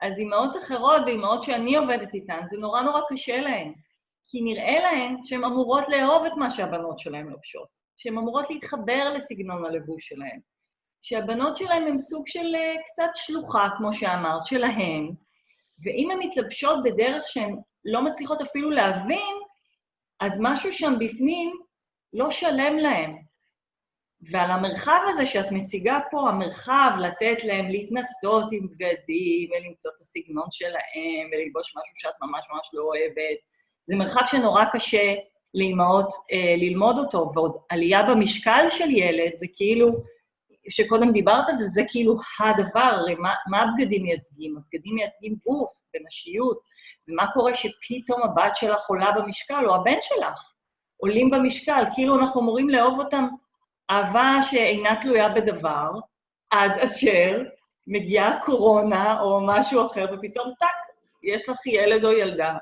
אז 0.00 0.18
אימהות 0.18 0.56
אחרות 0.56 1.02
ואימהות 1.06 1.44
שאני 1.44 1.76
עובדת 1.76 2.14
איתן, 2.14 2.40
זה 2.50 2.56
נורא 2.56 2.82
נורא 2.82 3.00
קשה 3.08 3.40
להן. 3.40 3.72
כי 4.30 4.40
נראה 4.40 4.80
להן 4.80 5.16
שהן 5.24 5.44
אמורות 5.44 5.84
לאהוב 5.88 6.24
את 6.24 6.32
מה 6.36 6.50
שהבנות 6.50 6.98
שלהן 6.98 7.26
לובשות, 7.26 7.68
שהן 7.96 8.18
אמורות 8.18 8.50
להתחבר 8.50 9.14
לסגנון 9.14 9.64
הלבוש 9.64 10.08
שלהן, 10.08 10.40
שהבנות 11.02 11.56
שלהן 11.56 11.82
הן 11.82 11.98
סוג 11.98 12.28
של 12.28 12.54
אה, 12.54 12.74
קצת 12.86 13.10
שלוחה, 13.14 13.68
כמו 13.76 13.92
שאמרת, 13.92 14.46
שלהן, 14.46 15.10
ואם 15.84 16.10
הן 16.10 16.18
מתלבשות 16.18 16.82
בדרך 16.84 17.28
שהן 17.28 17.56
לא 17.84 18.02
מצליחות 18.02 18.40
אפילו 18.40 18.70
להבין, 18.70 19.36
אז 20.20 20.38
משהו 20.40 20.72
שם 20.72 20.94
בפנים 21.00 21.60
לא 22.12 22.30
שלם 22.30 22.78
להם. 22.78 23.27
ועל 24.22 24.50
המרחב 24.50 25.00
הזה 25.08 25.26
שאת 25.26 25.52
מציגה 25.52 25.98
פה, 26.10 26.28
המרחב 26.28 26.90
לתת 27.00 27.44
להם 27.44 27.68
להתנסות 27.68 28.44
עם 28.52 28.68
בגדים 28.68 29.50
ולמצוא 29.50 29.90
את 29.96 30.00
הסגנון 30.00 30.46
שלהם 30.50 31.28
וללבוש 31.32 31.76
משהו 31.76 31.94
שאת 31.96 32.14
ממש 32.22 32.46
ממש 32.52 32.70
לא 32.72 32.82
אוהבת, 32.82 33.38
זה 33.86 33.96
מרחב 33.96 34.22
שנורא 34.26 34.64
קשה 34.72 35.14
לאימהות 35.54 36.08
אה, 36.32 36.54
ללמוד 36.56 36.98
אותו, 36.98 37.32
ועוד 37.34 37.56
עלייה 37.68 38.02
במשקל 38.02 38.66
של 38.70 38.90
ילד, 38.90 39.32
זה 39.36 39.46
כאילו, 39.56 39.92
שקודם 40.68 41.12
דיברת 41.12 41.48
על 41.48 41.58
זה, 41.58 41.64
זה 41.64 41.82
כאילו 41.88 42.16
הדבר, 42.40 42.80
הרי 42.80 43.14
מה, 43.14 43.34
מה 43.50 43.62
הבגדים 43.62 44.02
מייצגים? 44.02 44.56
הבגדים 44.56 44.94
מייצגים 44.94 45.36
גוף 45.46 45.70
ונשיות, 45.94 46.60
ומה 47.08 47.32
קורה 47.32 47.52
שפתאום 47.54 48.22
הבת 48.22 48.56
שלך 48.56 48.80
עולה 48.88 49.12
במשקל, 49.12 49.64
או 49.66 49.74
הבן 49.74 49.98
שלך 50.02 50.52
עולים 50.96 51.30
במשקל, 51.30 51.82
כאילו 51.94 52.18
אנחנו 52.18 52.40
אמורים 52.40 52.68
לאהוב 52.68 52.98
אותם 52.98 53.28
אהבה 53.90 54.38
שאינה 54.42 54.96
תלויה 55.02 55.28
בדבר, 55.28 55.90
עד 56.50 56.70
אשר 56.78 57.42
מגיעה 57.86 58.40
קורונה 58.44 59.20
או 59.20 59.40
משהו 59.46 59.86
אחר, 59.86 60.06
ופתאום 60.12 60.52
טאק, 60.58 60.68
יש 61.22 61.48
לך 61.48 61.66
ילד 61.66 62.04
או 62.04 62.12
ילדה. 62.12 62.56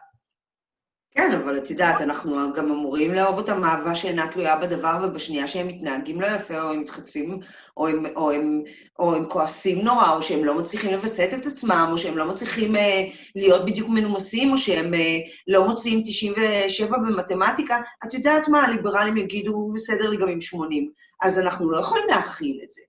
כן, 1.16 1.32
אבל 1.32 1.58
את 1.58 1.70
יודעת, 1.70 2.00
אנחנו 2.00 2.52
גם 2.52 2.70
אמורים 2.70 3.14
לאהוב 3.14 3.36
אותם 3.36 3.64
אהבה 3.64 3.94
שאינה 3.94 4.28
תלויה 4.28 4.56
בדבר, 4.56 5.00
ובשנייה 5.02 5.46
שהם 5.46 5.68
מתנהגים 5.68 6.20
לא 6.20 6.26
יפה, 6.26 6.62
או 6.62 6.70
הם 6.70 6.80
מתחצפים, 6.80 7.40
או 7.76 7.88
הם, 7.88 8.06
או 8.16 8.30
הם, 8.30 8.62
או 8.98 9.14
הם 9.14 9.24
כועסים 9.24 9.84
נורא, 9.84 10.16
או 10.16 10.22
שהם 10.22 10.44
לא 10.44 10.54
מצליחים 10.54 10.92
לווסת 10.92 11.28
את 11.34 11.46
עצמם, 11.46 11.88
או 11.92 11.98
שהם 11.98 12.18
לא 12.18 12.24
מצליחים 12.24 12.76
אה, 12.76 13.08
להיות 13.36 13.66
בדיוק 13.66 13.88
מנומסים, 13.88 14.52
או 14.52 14.58
שהם 14.58 14.94
אה, 14.94 15.18
לא 15.48 15.68
מוצאים 15.68 16.02
97 16.06 16.98
במתמטיקה, 16.98 17.78
את 18.06 18.14
יודעת 18.14 18.48
מה, 18.48 18.64
הליברלים 18.64 19.16
יגידו, 19.16 19.70
בסדר 19.74 20.10
לי 20.10 20.16
גם 20.16 20.28
עם 20.28 20.40
80. 20.40 20.90
אז 21.22 21.38
אנחנו 21.38 21.70
לא 21.70 21.78
יכולים 21.80 22.04
להכיל 22.08 22.60
את 22.64 22.72
זה. 22.72 22.82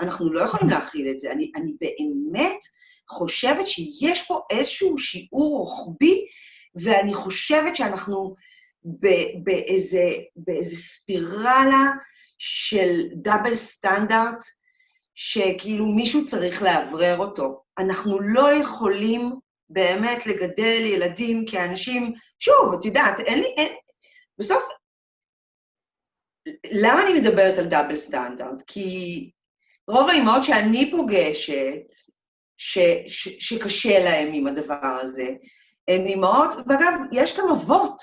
אנחנו 0.00 0.32
לא 0.32 0.40
יכולים 0.40 0.70
להכיל 0.70 1.10
את 1.10 1.18
זה. 1.18 1.30
אני, 1.30 1.50
אני 1.56 1.72
באמת 1.80 2.58
חושבת 3.08 3.66
שיש 3.66 4.22
פה 4.22 4.40
איזשהו 4.50 4.98
שיעור 4.98 5.58
רוחבי, 5.58 6.24
ואני 6.74 7.14
חושבת 7.14 7.76
שאנחנו 7.76 8.34
באיזה, 9.42 10.08
באיזה 10.36 10.76
ספירלה 10.76 11.90
של 12.38 13.00
דאבל 13.14 13.56
סטנדרט, 13.56 14.44
שכאילו 15.14 15.86
מישהו 15.86 16.26
צריך 16.26 16.62
לאוורר 16.62 17.18
אותו. 17.18 17.62
אנחנו 17.78 18.20
לא 18.20 18.52
יכולים 18.52 19.32
באמת 19.70 20.26
לגדל 20.26 20.80
ילדים 20.84 21.44
כאנשים, 21.50 22.12
שוב, 22.38 22.74
את 22.78 22.84
יודעת, 22.84 23.20
אין 23.20 23.38
לי, 23.38 23.54
אין, 23.56 23.72
בסוף 24.38 24.62
למה 26.72 27.02
אני 27.02 27.20
מדברת 27.20 27.58
על 27.58 27.64
דאבל 27.64 27.96
סטנדרט? 27.96 28.62
כי 28.66 29.30
רוב 29.88 30.08
האימהות 30.08 30.44
שאני 30.44 30.90
פוגשת, 30.90 31.82
ש, 32.56 32.78
ש, 33.06 33.28
שקשה 33.38 33.98
להן 34.04 34.34
עם 34.34 34.46
הדבר 34.46 34.98
הזה, 35.02 35.26
הן 35.88 36.06
אימהות, 36.06 36.54
ואגב, 36.66 36.92
יש 37.12 37.38
גם 37.38 37.48
אבות. 37.48 38.02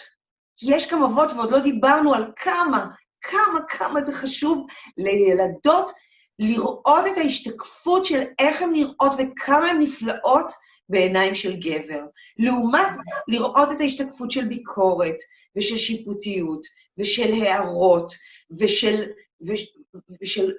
יש 0.63 0.89
גם 0.91 1.03
אבות, 1.03 1.31
ועוד 1.31 1.51
לא 1.51 1.59
דיברנו 1.59 2.13
על 2.13 2.31
כמה, 2.35 2.87
כמה, 3.21 3.59
כמה 3.67 4.01
זה 4.01 4.13
חשוב 4.13 4.67
לילדות 4.97 5.91
לראות 6.39 7.07
את 7.11 7.17
ההשתקפות 7.17 8.05
של 8.05 8.23
איך 8.39 8.61
הן 8.61 8.71
נראות 8.71 9.11
וכמה 9.17 9.69
הן 9.69 9.81
נפלאות 9.81 10.51
בעיניים 10.89 11.35
של 11.35 11.55
גבר. 11.55 12.01
לעומת 12.37 12.97
לראות 13.27 13.71
את 13.71 13.81
ההשתקפות 13.81 14.31
של 14.31 14.45
ביקורת 14.45 15.15
ושל 15.55 15.77
שיפוטיות 15.77 16.61
ושל 16.97 17.41
הערות 17.41 18.13
ושל... 18.59 19.03
וש, 19.47 19.73
ושל 20.21 20.51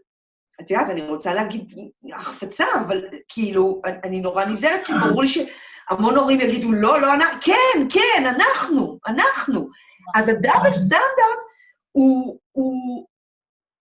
את 0.60 0.70
יודעת, 0.70 0.90
אני 0.90 1.02
רוצה 1.02 1.34
להגיד 1.34 1.72
החפצה, 2.12 2.64
אבל 2.86 3.04
כאילו, 3.28 3.82
אני 4.04 4.20
נורא 4.20 4.44
נזהרת, 4.44 4.86
כי 4.86 4.92
ברור 5.00 5.22
לי 5.22 5.28
שהמון 5.90 6.16
הורים 6.16 6.40
יגידו, 6.40 6.72
לא, 6.72 7.00
לא, 7.00 7.14
אנחנו, 7.14 7.40
כן, 7.40 7.86
כן, 7.90 8.26
אנחנו, 8.26 8.98
אנחנו. 9.06 9.68
אז 10.14 10.28
הדאבל 10.28 10.74
סטנדרט 10.74 11.40
הוא, 11.92 12.38
הוא, 12.52 13.06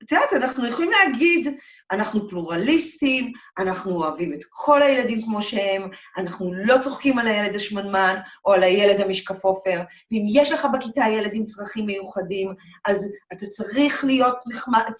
את 0.03 0.11
יודעת, 0.11 0.33
אנחנו 0.33 0.67
יכולים 0.67 0.91
להגיד, 0.91 1.57
אנחנו 1.91 2.29
פלורליסטים, 2.29 3.31
אנחנו 3.57 3.91
אוהבים 3.91 4.33
את 4.33 4.39
כל 4.49 4.81
הילדים 4.81 5.21
כמו 5.21 5.41
שהם, 5.41 5.89
אנחנו 6.17 6.53
לא 6.53 6.77
צוחקים 6.77 7.19
על 7.19 7.27
הילד 7.27 7.55
השמנמן 7.55 8.15
או 8.45 8.53
על 8.53 8.63
הילד 8.63 9.01
המשקף 9.01 9.43
עופר, 9.45 9.81
ואם 10.11 10.25
יש 10.29 10.51
לך 10.51 10.67
בכיתה 10.73 11.05
ילד 11.09 11.31
עם 11.33 11.45
צרכים 11.45 11.85
מיוחדים, 11.85 12.53
אז 12.85 13.11
אתה 13.33 13.45
צריך 13.45 14.05
להיות 14.05 14.37
נחמד. 14.47 14.91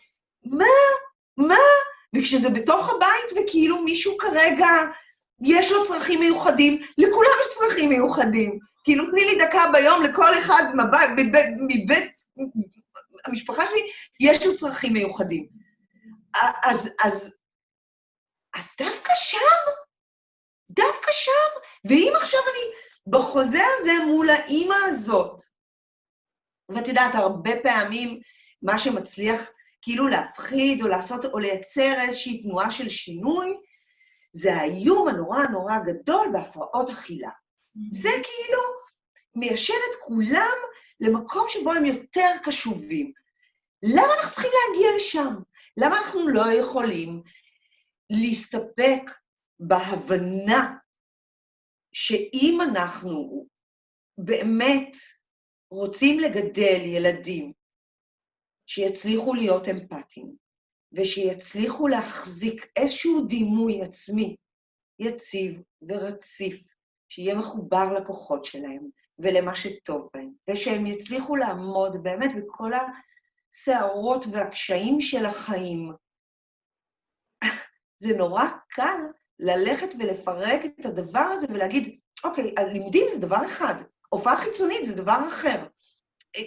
מה? 0.46 0.66
מה? 1.38 1.56
וכשזה 2.16 2.50
בתוך 2.50 2.90
הבית 2.90 3.44
וכאילו 3.44 3.84
מישהו 3.84 4.18
כרגע, 4.18 4.68
יש 5.42 5.72
לו 5.72 5.88
צרכים 5.88 6.20
מיוחדים, 6.20 6.82
לכולם 6.98 7.32
יש 7.42 7.58
צרכים 7.58 7.90
מיוחדים. 7.90 8.60
כאילו, 8.84 9.06
תני 9.12 9.26
לי 9.26 9.46
דקה 9.46 9.64
ביום 9.74 10.04
לכל 10.04 10.40
אחד 10.40 10.64
מבית, 10.74 11.10
מבית, 11.18 11.46
מבית 11.58 12.12
המשפחה 13.26 13.66
שלי, 13.66 13.90
יש 14.20 14.46
לו 14.46 14.56
צרכים 14.56 14.94
מיוחדים. 14.94 15.48
אז, 16.64 16.90
אז, 17.04 17.36
אז 18.54 18.72
דווקא 18.80 19.14
שם, 19.16 19.72
דווקא 20.70 21.12
שם, 21.12 21.60
ואם 21.86 22.14
עכשיו 22.16 22.40
אני 22.40 22.74
בחוזה 23.08 23.64
הזה 23.78 23.92
מול 24.08 24.30
האימא 24.30 24.76
הזאת, 24.86 25.42
ואת 26.70 26.88
יודעת, 26.88 27.16
הרבה 27.16 27.52
פעמים 27.64 28.20
מה 28.62 28.78
שמצליח 28.78 29.50
כאילו 29.82 30.08
להפחיד 30.08 30.82
או 30.82 30.88
לעשות, 30.88 31.26
או 31.26 31.40
לייצר 31.40 32.02
איזושהי 32.02 32.44
תנועה 32.44 32.72
של 32.72 32.90
שינוי, 32.90 33.58
זה 34.32 34.54
האיום 34.56 35.08
הנורא 35.08 35.44
נורא 35.52 35.74
גדול 35.86 36.28
בהפרעות 36.34 36.90
אכילה. 36.90 37.30
Mm-hmm. 37.30 37.88
זה 37.92 38.10
כאילו 38.10 38.62
מיישר 39.36 39.74
את 39.74 39.96
כולם 40.08 40.58
למקום 41.00 41.46
שבו 41.48 41.74
הם 41.74 41.86
יותר 41.86 42.30
קשובים. 42.44 43.12
למה 43.84 44.14
אנחנו 44.16 44.32
צריכים 44.32 44.52
להגיע 44.54 44.96
לשם? 44.96 45.36
למה 45.78 45.98
אנחנו 46.00 46.28
לא 46.28 46.52
יכולים 46.60 47.24
להסתפק 48.10 49.12
בהבנה 49.60 50.76
שאם 51.92 52.58
אנחנו 52.62 53.48
באמת 54.18 54.96
רוצים 55.72 56.20
לגדל 56.20 56.82
ילדים 56.86 57.54
שיצליחו 58.66 59.34
להיות 59.34 59.68
אמפתיים, 59.68 60.36
ושיצליחו 60.94 61.88
להחזיק 61.88 62.68
איזשהו 62.76 63.26
דימוי 63.26 63.82
עצמי 63.82 64.36
יציב 65.00 65.62
ורציף, 65.90 66.62
שיהיה 67.10 67.36
מחובר 67.36 67.94
לכוחות 67.94 68.46
שלהם 68.46 68.90
ולמה 69.20 69.56
שטוב 69.56 70.10
בהם, 70.14 70.32
ושהם 70.50 70.86
יצליחו 70.86 71.36
לעמוד 71.36 72.04
באמת 72.04 72.32
בכל 72.36 72.72
הסערות 73.54 74.26
והקשיים 74.32 75.02
של 75.02 75.26
החיים. 75.26 75.94
זה 78.04 78.18
נורא 78.18 78.44
קל 78.70 79.02
ללכת 79.40 79.90
ולפרק 80.00 80.62
את 80.66 80.86
הדבר 80.86 81.20
הזה 81.20 81.48
ולהגיד, 81.50 82.00
אוקיי, 82.24 82.56
הלימודים 82.58 83.06
זה 83.10 83.22
דבר 83.28 83.46
אחד, 83.46 83.76
הופעה 84.10 84.38
חיצונית 84.38 84.86
זה 84.86 84.96
דבר 84.96 85.20
אחר. 85.28 85.68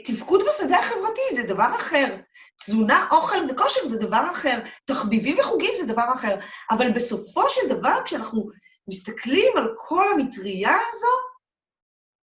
תפקוד 0.04 0.40
בשדה 0.48 0.78
החברתי 0.78 1.20
זה 1.34 1.42
דבר 1.42 1.76
אחר. 1.76 2.16
תזונה, 2.60 3.08
אוכל 3.10 3.36
וכושר 3.50 3.86
זה 3.86 3.98
דבר 3.98 4.30
אחר. 4.32 4.58
תחביבים 4.84 5.38
וחוגים 5.38 5.72
זה 5.76 5.86
דבר 5.86 6.04
אחר. 6.14 6.36
אבל 6.70 6.92
בסופו 6.92 7.48
של 7.48 7.68
דבר, 7.68 7.98
כשאנחנו 8.04 8.48
מסתכלים 8.88 9.56
על 9.56 9.74
כל 9.76 10.04
המטריה 10.14 10.76
הזו, 10.88 11.06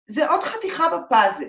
זה 0.08 0.30
עוד 0.30 0.44
חתיכה 0.44 0.84
בפאזל. 0.98 1.48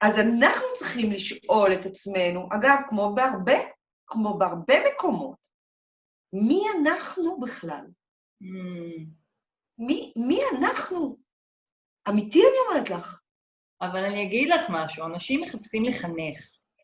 אז 0.00 0.18
אנחנו 0.18 0.66
צריכים 0.74 1.12
לשאול 1.12 1.72
את 1.72 1.86
עצמנו, 1.86 2.48
אגב, 2.52 2.76
כמו 2.88 3.14
בהרבה, 3.14 3.58
כמו 4.06 4.38
בהרבה 4.38 4.74
מקומות, 4.92 5.48
מי 6.32 6.64
אנחנו 6.80 7.40
בכלל? 7.40 7.84
Mm. 8.42 9.06
מי, 9.78 10.12
מי 10.16 10.40
אנחנו? 10.52 11.18
אמיתי 12.08 12.42
אני 12.42 12.56
אומרת 12.68 12.90
לך. 12.90 13.21
אבל 13.82 14.04
אני 14.04 14.22
אגיד 14.22 14.48
לך 14.48 14.60
משהו, 14.68 15.04
אנשים 15.04 15.40
מחפשים 15.40 15.84
לחנך, 15.84 16.38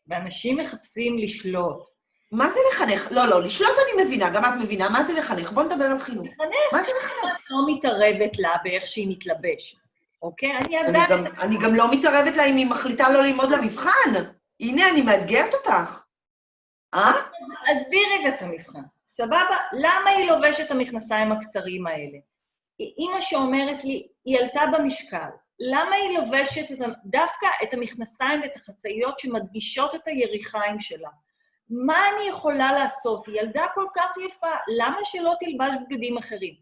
ואנשים 0.07 0.57
מחפשים 0.57 1.17
לשלוט. 1.17 1.89
מה 2.31 2.49
זה 2.49 2.59
לחנך? 2.71 3.11
לא, 3.11 3.25
לא, 3.25 3.43
לשלוט 3.43 3.69
אני 3.69 4.03
מבינה, 4.03 4.29
גם 4.29 4.45
את 4.45 4.61
מבינה. 4.61 4.89
מה 4.89 5.03
זה 5.03 5.19
לחנך? 5.19 5.51
בוא 5.51 5.63
נדבר 5.63 5.85
על 5.85 5.99
חינוך. 5.99 6.27
לחנך. 6.27 6.73
מה 6.73 6.81
זה 6.81 6.91
לחנך? 6.99 7.23
אני 7.23 7.33
לא 7.49 7.75
מתערבת 7.75 8.39
לה 8.39 8.49
באיך 8.63 8.87
שהיא 8.87 9.07
מתלבשת, 9.09 9.77
אוקיי? 10.21 10.51
אני 10.51 10.77
עדיין... 10.77 11.11
אני, 11.11 11.29
אני 11.41 11.55
גם 11.63 11.75
לא 11.75 11.91
מתערבת 11.91 12.35
לה 12.35 12.45
אם 12.45 12.55
היא 12.55 12.65
מחליטה 12.65 13.09
לא 13.09 13.23
ללמוד 13.23 13.49
למבחן. 13.51 14.13
הנה, 14.59 14.89
אני 14.89 15.01
מאתגרת 15.01 15.53
אותך. 15.53 16.03
אה? 16.93 17.11
אז 17.11 17.77
עזבי 17.77 18.01
רגע 18.17 18.29
את 18.29 18.41
המבחן. 18.41 18.81
סבבה? 19.07 19.57
למה 19.73 20.09
היא 20.09 20.31
לובשת 20.31 20.65
את 20.65 20.71
המכנסיים 20.71 21.31
הקצרים 21.31 21.87
האלה? 21.87 22.17
אימא 22.79 23.21
שאומרת 23.21 23.83
לי, 23.83 24.07
היא 24.25 24.39
עלתה 24.39 24.61
במשקל, 24.73 25.29
למה 25.59 25.95
היא 25.95 26.19
לובשת 26.19 26.71
את, 26.71 26.77
דווקא 27.05 27.47
את 27.63 27.73
המכנסיים 27.73 28.41
ואת 28.41 28.55
החצאיות 28.55 29.19
שמדגישות 29.19 29.95
את 29.95 30.07
היריחיים 30.07 30.81
שלה? 30.81 31.09
מה 31.69 31.97
אני 32.09 32.29
יכולה 32.29 32.73
לעשות? 32.73 33.27
היא 33.27 33.41
ילדה 33.41 33.65
כל 33.73 33.85
כך 33.95 34.17
יפה, 34.27 34.51
למה 34.77 34.97
שלא 35.03 35.33
תלבש 35.39 35.75
בגדים 35.85 36.17
אחרים? 36.17 36.55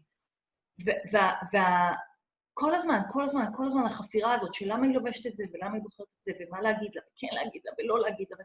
וכל 1.52 2.74
הזמן, 2.74 3.00
כל 3.12 3.24
הזמן, 3.24 3.44
כל 3.56 3.66
הזמן 3.66 3.86
החפירה 3.86 4.34
הזאת 4.34 4.54
של 4.54 4.66
למה 4.68 4.86
היא 4.86 4.94
לובשת 4.94 5.26
את 5.26 5.36
זה, 5.36 5.44
ולמה 5.52 5.74
היא 5.74 5.82
בוחרת 5.82 6.06
את 6.06 6.24
זה, 6.24 6.32
ומה 6.40 6.60
להגיד 6.60 6.94
לה, 6.94 7.02
וכן 7.02 7.26
להגיד 7.32 7.62
לה, 7.64 7.72
ולא 7.78 8.00
להגיד 8.00 8.26
לה. 8.30 8.44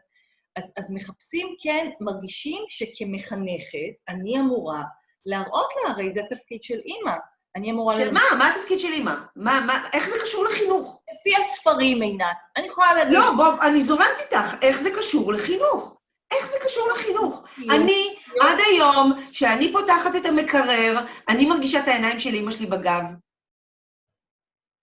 אז, 0.56 0.72
אז 0.76 0.94
מחפשים, 0.94 1.56
כן, 1.62 1.90
מרגישים 2.00 2.64
שכמחנכת, 2.68 3.94
אני 4.08 4.38
אמורה 4.38 4.82
להראות 5.26 5.70
לה, 5.76 5.90
הרי 5.90 6.12
זה 6.14 6.20
התפקיד 6.20 6.62
של 6.62 6.80
אימא. 6.84 7.16
אני 7.56 7.70
אמורה... 7.70 7.94
של 7.94 8.12
מה? 8.12 8.20
מה 8.38 8.48
התפקיד 8.48 8.78
של 8.78 8.92
אימא? 8.92 9.14
מה, 9.36 9.60
מה, 9.60 9.88
איך 9.92 10.08
זה 10.08 10.18
קשור 10.22 10.44
לחינוך? 10.44 11.02
לפי 11.12 11.30
הספרים, 11.36 12.02
עינת. 12.02 12.36
אני 12.56 12.66
יכולה 12.66 12.94
להגיד... 12.94 13.12
לא, 13.12 13.30
בוא, 13.36 13.46
אני 13.62 13.82
זורמת 13.82 14.18
איתך. 14.18 14.56
איך 14.62 14.80
זה 14.80 14.90
קשור 14.98 15.32
לחינוך? 15.32 15.96
איך 16.32 16.46
זה 16.46 16.58
קשור 16.64 16.88
לחינוך? 16.88 17.44
אני, 17.70 18.16
עד 18.40 18.58
היום, 18.66 19.12
כשאני 19.30 19.72
פותחת 19.72 20.16
את 20.16 20.26
המקרר, 20.26 21.06
אני 21.28 21.46
מרגישה 21.46 21.80
את 21.80 21.88
העיניים 21.88 22.18
של 22.18 22.34
אימא 22.34 22.50
שלי 22.50 22.66
בגב. 22.66 23.02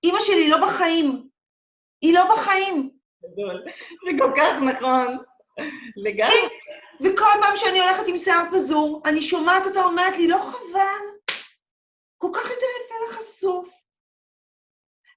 אימא 0.04 0.20
שלי 0.20 0.50
לא 0.50 0.58
בחיים. 0.58 1.28
היא 2.02 2.14
לא 2.14 2.36
בחיים. 2.36 2.90
זה 3.22 4.12
כל 4.20 4.32
כך 4.38 4.62
נכון. 4.62 5.18
לגמרי. 5.98 6.50
וכל 7.02 7.32
פעם 7.42 7.58
שאני 7.58 7.80
הולכת 7.80 8.08
עם 8.08 8.18
שיער 8.18 8.44
פזור, 8.52 9.02
אני 9.06 9.22
שומעת 9.22 9.66
אותה 9.66 9.84
אומרת 9.84 10.18
לי, 10.18 10.28
לא 10.28 10.38
חבל? 10.38 11.11
כל 12.22 12.30
כך 12.34 12.50
יותר 12.50 12.66
יפה 12.86 12.96
לחשוף. 13.10 13.70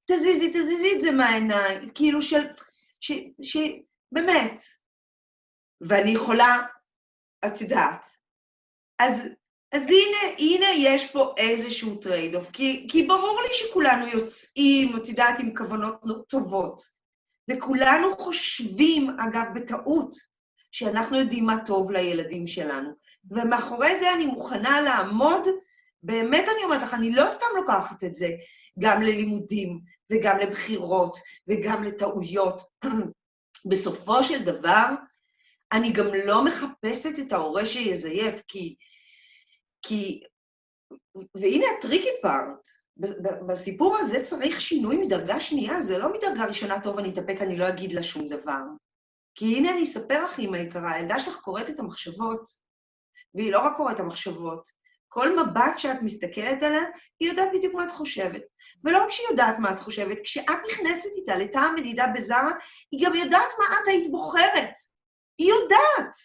תזיזי, 0.06 0.50
תזיזי 0.50 0.94
את 0.96 1.00
זה 1.00 1.10
מהעיניים, 1.12 1.90
כאילו 1.94 2.22
של... 2.22 2.46
ש... 3.00 3.12
ש... 3.42 3.56
באמת. 4.12 4.62
ואני 5.80 6.10
יכולה, 6.10 6.58
את 7.46 7.60
יודעת. 7.60 8.06
אז, 8.98 9.28
אז 9.72 9.86
הנה, 9.86 10.34
הנה 10.38 10.66
יש 10.76 11.12
פה 11.12 11.34
איזשהו 11.36 11.96
trade-off, 11.96 12.50
כי, 12.50 12.86
כי 12.90 13.02
ברור 13.02 13.40
לי 13.42 13.54
שכולנו 13.54 14.06
יוצאים, 14.06 14.96
את 14.96 15.08
יודעת, 15.08 15.38
עם 15.38 15.56
כוונות 15.56 16.28
טובות. 16.28 16.82
וכולנו 17.50 18.16
חושבים, 18.16 19.10
אגב, 19.20 19.44
בטעות, 19.54 20.16
שאנחנו 20.72 21.18
יודעים 21.18 21.46
מה 21.46 21.56
טוב 21.66 21.90
לילדים 21.90 22.46
שלנו. 22.46 22.90
ומאחורי 23.30 23.94
זה 23.94 24.12
אני 24.14 24.26
מוכנה 24.26 24.80
לעמוד 24.80 25.48
באמת 26.04 26.44
אני 26.54 26.64
אומרת 26.64 26.82
לך, 26.82 26.94
אני 26.94 27.10
לא 27.10 27.30
סתם 27.30 27.46
לוקחת 27.56 28.04
את 28.04 28.14
זה 28.14 28.28
גם 28.78 29.02
ללימודים, 29.02 29.80
וגם 30.12 30.38
לבחירות, 30.38 31.18
וגם 31.48 31.84
לטעויות. 31.84 32.62
בסופו 33.70 34.22
של 34.22 34.44
דבר, 34.44 34.86
אני 35.72 35.92
גם 35.92 36.06
לא 36.26 36.44
מחפשת 36.44 37.18
את 37.18 37.32
ההורה 37.32 37.66
שיזייף, 37.66 38.40
כי, 38.48 38.76
כי 39.82 40.22
והנה 41.34 41.66
הטריקי 41.78 42.08
פארט, 42.22 42.68
בסיפור 43.46 43.96
הזה 43.96 44.24
צריך 44.24 44.60
שינוי 44.60 44.96
מדרגה 44.96 45.40
שנייה, 45.40 45.80
זה 45.80 45.98
לא 45.98 46.12
מדרגה 46.12 46.44
ראשונה, 46.44 46.80
טוב, 46.80 46.98
אני 46.98 47.10
אתאפק, 47.10 47.36
אני 47.40 47.56
לא 47.56 47.68
אגיד 47.68 47.92
לה 47.92 48.02
שום 48.02 48.28
דבר. 48.28 48.60
כי 49.34 49.56
הנה 49.56 49.70
אני 49.70 49.82
אספר 49.82 50.24
לך, 50.24 50.38
אמא 50.38 50.56
יקרה, 50.56 50.92
הילדה 50.92 51.18
שלך 51.18 51.36
קוראת 51.36 51.70
את 51.70 51.80
המחשבות, 51.80 52.40
והיא 53.34 53.52
לא 53.52 53.60
רק 53.66 53.76
קוראת 53.76 53.94
את 53.94 54.00
המחשבות, 54.00 54.68
כל 55.14 55.36
מבט 55.36 55.78
שאת 55.78 56.02
מסתכלת 56.02 56.62
עליה, 56.62 56.82
היא 57.20 57.28
יודעת 57.28 57.48
בדיוק 57.54 57.74
מה 57.74 57.84
את 57.84 57.90
חושבת. 57.90 58.42
ולא 58.84 59.04
רק 59.04 59.10
שהיא 59.10 59.26
יודעת 59.30 59.58
מה 59.58 59.72
את 59.72 59.78
חושבת, 59.78 60.18
כשאת 60.24 60.60
נכנסת 60.72 61.08
איתה 61.16 61.34
לתא 61.34 61.58
המדידה 61.58 62.06
בזרה, 62.06 62.50
היא 62.90 63.06
גם 63.06 63.14
יודעת 63.14 63.52
מה 63.58 63.64
את 63.64 63.88
היית 63.88 64.10
בוחרת. 64.10 64.74
היא 65.38 65.52
יודעת. 65.52 66.16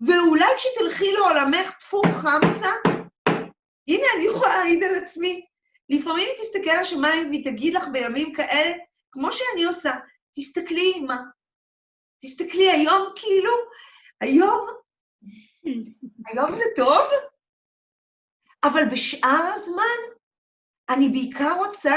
ואולי 0.00 0.46
כשתלכי 0.56 1.12
לעולמך 1.12 1.70
טפו 1.78 2.02
חמסה, 2.02 2.70
הנה, 3.88 4.06
אני 4.16 4.24
יכולה 4.24 4.56
להעיד 4.56 4.82
על 4.82 4.94
עצמי. 4.94 5.46
לפעמים 5.88 6.28
היא 6.28 6.44
תסתכל 6.44 6.70
על 6.70 6.80
השמיים 6.80 7.28
והיא 7.28 7.44
תגיד 7.44 7.74
לך 7.74 7.84
בימים 7.92 8.34
כאלה, 8.34 8.74
כמו 9.10 9.32
שאני 9.32 9.64
עושה, 9.64 9.92
תסתכלי, 10.36 10.92
אמא. 10.96 11.14
תסתכלי, 12.22 12.70
היום 12.70 13.12
כאילו, 13.16 13.52
היום, 14.20 14.66
היום 16.26 16.54
זה 16.54 16.64
טוב, 16.76 17.02
אבל 18.64 18.82
בשאר 18.92 19.52
הזמן, 19.54 20.18
אני 20.88 21.08
בעיקר 21.08 21.54
רוצה 21.56 21.92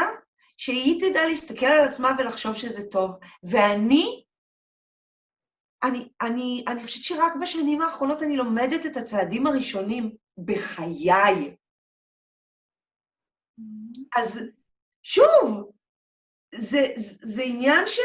שהיא 0.58 1.00
תדע 1.00 1.28
להסתכל 1.28 1.65
על 1.65 1.88
עצמה 1.88 2.10
ולחשוב 2.19 2.56
שזה 2.56 2.89
טוב. 2.91 3.12
ואני, 3.43 4.24
אני, 5.84 6.10
אני, 6.21 6.63
אני 6.67 6.84
חושבת 6.84 7.04
שרק 7.04 7.34
בשנים 7.41 7.82
האחרונות 7.82 8.21
אני 8.21 8.38
לומדת 8.38 8.86
את 8.86 8.97
הצעדים 8.97 9.47
הראשונים 9.47 10.15
בחיי. 10.45 11.56
אז 14.17 14.39
שוב, 15.04 15.71
זה, 16.56 16.82
זה 17.24 17.43
עניין 17.43 17.86
של... 17.86 18.02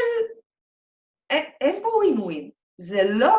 אין 1.60 1.82
פה 1.82 1.88
ווין 1.88 2.18
ווין. 2.18 2.50
זה 2.78 3.00
לא 3.18 3.36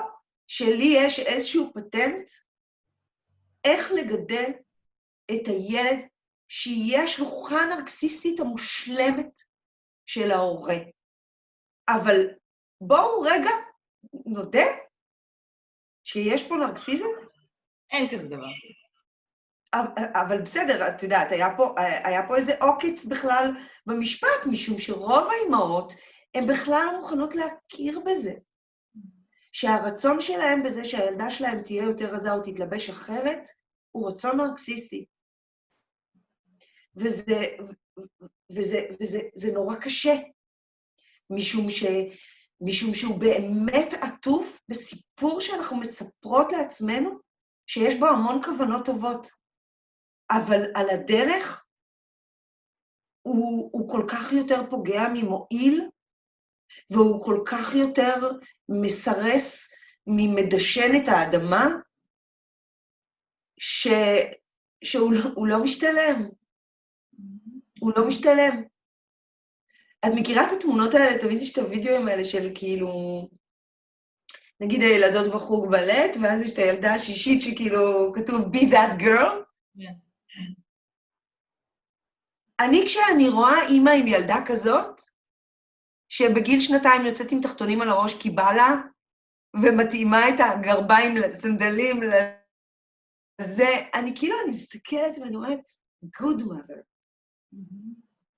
שלי 0.47 0.93
יש 0.97 1.19
איזשהו 1.19 1.71
פטנט 1.73 2.31
איך 3.63 3.91
לגדל 3.91 4.51
את 5.31 5.47
הילד 5.47 6.05
שיהיה 6.47 7.03
השלוחה 7.03 7.55
הנרקסיסטית 7.55 8.39
המושלמת 8.39 9.41
של 10.05 10.31
ההורה. 10.31 10.77
אבל 11.89 12.27
בואו 12.81 13.21
רגע 13.21 13.51
נודה 14.25 14.65
שיש 16.03 16.47
פה 16.47 16.55
נרקסיזם. 16.55 17.07
אין 17.91 18.07
כזה 18.11 18.27
דבר. 18.27 18.47
אבל 20.13 20.41
בסדר, 20.41 20.87
את 20.87 21.03
יודעת, 21.03 21.31
היה 21.31 21.47
פה, 21.57 21.75
היה 22.03 22.27
פה 22.27 22.35
איזה 22.35 22.51
עוקץ 22.61 23.05
בכלל 23.05 23.51
במשפט, 23.85 24.45
משום 24.51 24.79
שרוב 24.79 25.27
האימהות 25.31 25.93
הן 26.33 26.47
בכלל 26.47 26.83
לא 26.85 26.99
מוכנות 26.99 27.35
להכיר 27.35 27.99
בזה. 28.05 28.33
שהרצון 29.51 30.21
שלהם 30.21 30.63
בזה 30.63 30.85
שהילדה 30.85 31.31
שלהם 31.31 31.63
תהיה 31.63 31.83
יותר 31.83 32.15
רזה 32.15 32.33
או 32.33 32.41
תתלבש 32.43 32.89
אחרת, 32.89 33.47
הוא 33.91 34.09
רצון 34.09 34.37
נרקסיסטי. 34.37 35.05
וזה, 36.99 37.45
וזה, 38.57 38.79
וזה 39.01 39.19
וזה 39.35 39.51
נורא 39.53 39.75
קשה, 39.75 40.13
משום, 41.29 41.69
ש, 41.69 41.83
משום 42.61 42.93
שהוא 42.93 43.19
באמת 43.19 43.93
עטוף 44.01 44.59
בסיפור 44.69 45.41
שאנחנו 45.41 45.77
מספרות 45.77 46.51
לעצמנו, 46.51 47.19
שיש 47.67 47.95
בו 47.99 48.05
המון 48.07 48.43
כוונות 48.43 48.85
טובות. 48.85 49.27
אבל 50.31 50.61
על 50.75 50.89
הדרך 50.89 51.65
הוא, 53.21 53.69
הוא 53.73 53.91
כל 53.91 54.05
כך 54.09 54.33
יותר 54.33 54.69
פוגע 54.69 55.01
ממועיל, 55.13 55.89
והוא 56.89 57.25
כל 57.25 57.43
כך 57.45 57.75
יותר 57.75 58.31
מסרס 58.69 59.73
ממדשן 60.07 60.91
את 61.03 61.07
האדמה, 61.07 61.65
ש, 63.59 63.87
שהוא 64.83 65.13
לא, 65.13 65.47
לא 65.47 65.63
משתלם. 65.63 66.29
הוא 67.79 67.91
לא 67.95 68.07
משתלם. 68.07 68.63
את 70.05 70.11
מכירה 70.15 70.47
את 70.47 70.51
התמונות 70.51 70.93
האלה? 70.93 71.21
תמיד 71.21 71.41
יש 71.41 71.53
את 71.53 71.57
הווידאוים 71.57 72.07
האלה 72.07 72.25
של 72.25 72.51
כאילו, 72.55 72.89
נגיד 74.59 74.81
הילדות 74.81 75.33
בחוג 75.33 75.71
בלט, 75.71 76.17
ואז 76.21 76.41
יש 76.41 76.53
את 76.53 76.57
הילדה 76.57 76.93
השישית 76.93 77.41
שכאילו 77.41 78.13
כתוב 78.15 78.55
be 78.55 78.59
that 78.59 79.01
girl. 79.01 79.31
Yeah. 79.77 79.93
כן. 80.27 80.53
אני, 82.59 82.83
כשאני 82.85 83.29
רואה 83.29 83.67
אימא 83.67 83.89
עם 83.89 84.07
ילדה 84.07 84.37
כזאת, 84.45 85.01
שבגיל 86.09 86.59
שנתיים 86.59 87.05
יוצאת 87.05 87.31
עם 87.31 87.41
תחתונים 87.41 87.81
על 87.81 87.89
הראש 87.89 88.21
כי 88.21 88.29
בא 88.29 88.51
לה, 88.51 88.75
ומתאימה 89.63 90.29
את 90.29 90.39
הגרביים 90.39 91.17
לסנדלים, 91.17 91.99
לזה, 93.41 93.69
אני 93.93 94.13
כאילו, 94.15 94.35
אני 94.43 94.51
מסתכלת 94.51 95.17
ואני 95.17 95.35
אומרת, 95.35 95.63
good 96.05 96.41
mother. 96.41 96.86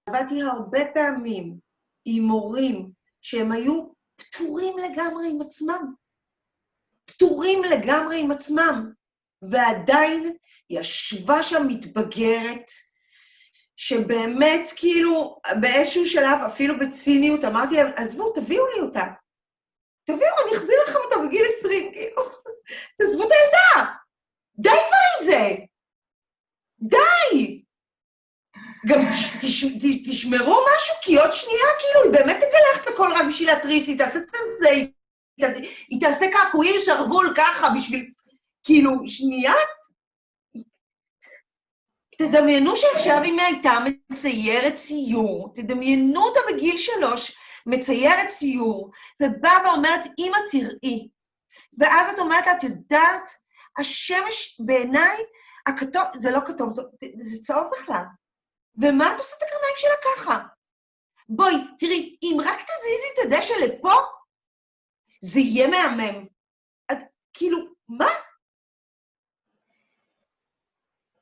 עבדתי 0.06 0.42
הרבה 0.42 0.80
פעמים 0.94 1.58
עם 2.06 2.24
מורים 2.24 2.92
שהם 3.22 3.52
היו 3.52 3.92
פטורים 4.16 4.78
לגמרי 4.78 5.30
עם 5.30 5.42
עצמם. 5.42 5.94
פטורים 7.06 7.64
לגמרי 7.64 8.22
עם 8.22 8.32
עצמם. 8.32 8.92
ועדיין 9.42 10.36
ישבה 10.70 11.44
שם 11.44 11.68
מתבגרת, 11.68 12.72
שבאמת, 13.78 14.70
כאילו, 14.76 15.40
באיזשהו 15.62 16.06
שלב, 16.06 16.40
אפילו 16.48 16.80
בציניות, 16.80 17.44
אמרתי 17.44 17.76
להם, 17.76 17.92
עזבו, 17.96 18.34
תביאו 18.34 18.68
לי 18.68 18.82
אותה. 18.82 19.04
תביאו, 20.04 20.34
אני 20.44 20.58
אחזיר 20.58 20.76
לכם 20.88 21.00
אותה 21.06 21.16
בגיל 21.28 21.46
20, 21.60 21.92
כאילו, 21.94 22.24
תעזבו 22.98 23.24
את 23.24 23.30
הילדה. 23.32 23.92
די 24.60 24.70
כבר 24.70 24.98
עם 25.20 25.26
זה. 25.26 25.56
די. 26.80 27.64
גם 28.90 29.10
תש, 29.10 29.26
תש, 29.42 29.66
תשמרו 30.10 30.60
משהו, 30.76 30.96
כי 31.02 31.18
עוד 31.18 31.32
שנייה, 31.32 31.68
כאילו, 31.80 32.04
היא 32.04 32.12
באמת 32.12 32.36
תגלח 32.36 32.84
את 32.84 32.88
הכל 32.88 33.10
רק 33.16 33.26
בשביל 33.28 33.52
להתריס, 33.52 33.88
היא 33.88 33.98
תעשה 33.98 34.20
את 34.20 34.26
זה, 34.60 34.70
היא, 34.70 34.92
היא 35.88 36.02
תעשה 36.02 36.26
קעקועים 36.32 36.76
שרוול 36.80 37.34
ככה 37.36 37.70
בשביל... 37.70 38.12
כאילו, 38.64 38.92
שנייה, 39.08 39.54
תדמיינו 42.18 42.76
שעכשיו 42.76 43.24
אם 43.26 43.40
היא 43.40 43.48
הייתה 43.48 43.78
מציירת 44.10 44.76
ציור, 44.76 45.52
תדמיינו 45.56 46.24
אותה 46.24 46.40
בגיל 46.50 46.78
שלוש, 46.78 47.38
מציירת 47.66 48.28
ציור, 48.28 48.92
ובאה 49.22 49.58
ואומרת, 49.66 50.06
אמא, 50.20 50.38
תראי. 50.52 51.10
ואז 51.78 52.14
את 52.14 52.20
אומרת 52.20 52.48
לה, 52.48 52.58
את 52.58 52.64
יודעת, 52.64 53.30
השמש 53.78 54.62
בעיניי, 54.66 55.18
הכתום, 55.68 56.04
זה 56.14 56.32
לא 56.32 56.40
כתום, 56.48 56.74
זה 57.20 57.44
צהוב 57.44 57.68
בכלל. 57.72 58.04
ומה 58.78 59.16
את 59.16 59.20
עושה 59.20 59.36
את 59.38 59.44
הקרניים 59.44 59.76
שלה 59.78 59.96
ככה? 60.06 60.48
בואי, 61.30 61.54
תראי, 61.80 62.18
אם 62.24 62.38
רק 62.46 62.60
תזיזי 62.60 63.08
את 63.14 63.26
הדשא 63.26 63.54
לפה, 63.66 63.94
זה 65.22 65.40
יהיה 65.40 65.68
מהמם. 65.68 66.26
את, 66.92 66.98
כאילו, 67.34 67.58
מה? 67.88 68.10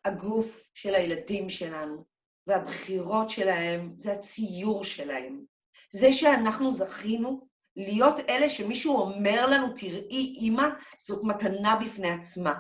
הגוף 0.05 0.59
של 0.73 0.95
הילדים 0.95 1.49
שלנו 1.49 2.05
והבחירות 2.47 3.29
שלהם 3.29 3.93
זה 3.97 4.13
הציור 4.13 4.83
שלהם. 4.83 5.45
זה 5.93 6.11
שאנחנו 6.11 6.71
זכינו 6.71 7.47
להיות 7.75 8.19
אלה 8.19 8.49
שמישהו 8.49 8.97
אומר 8.97 9.45
לנו, 9.45 9.67
תראי, 9.75 10.35
אימא, 10.39 10.67
זאת 10.97 11.23
מתנה 11.23 11.75
בפני 11.85 12.09
עצמה. 12.09 12.53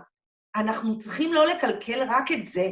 אנחנו 0.55 0.97
צריכים 0.97 1.33
לא 1.33 1.47
לקלקל 1.47 2.03
רק 2.09 2.31
את 2.31 2.45
זה. 2.45 2.69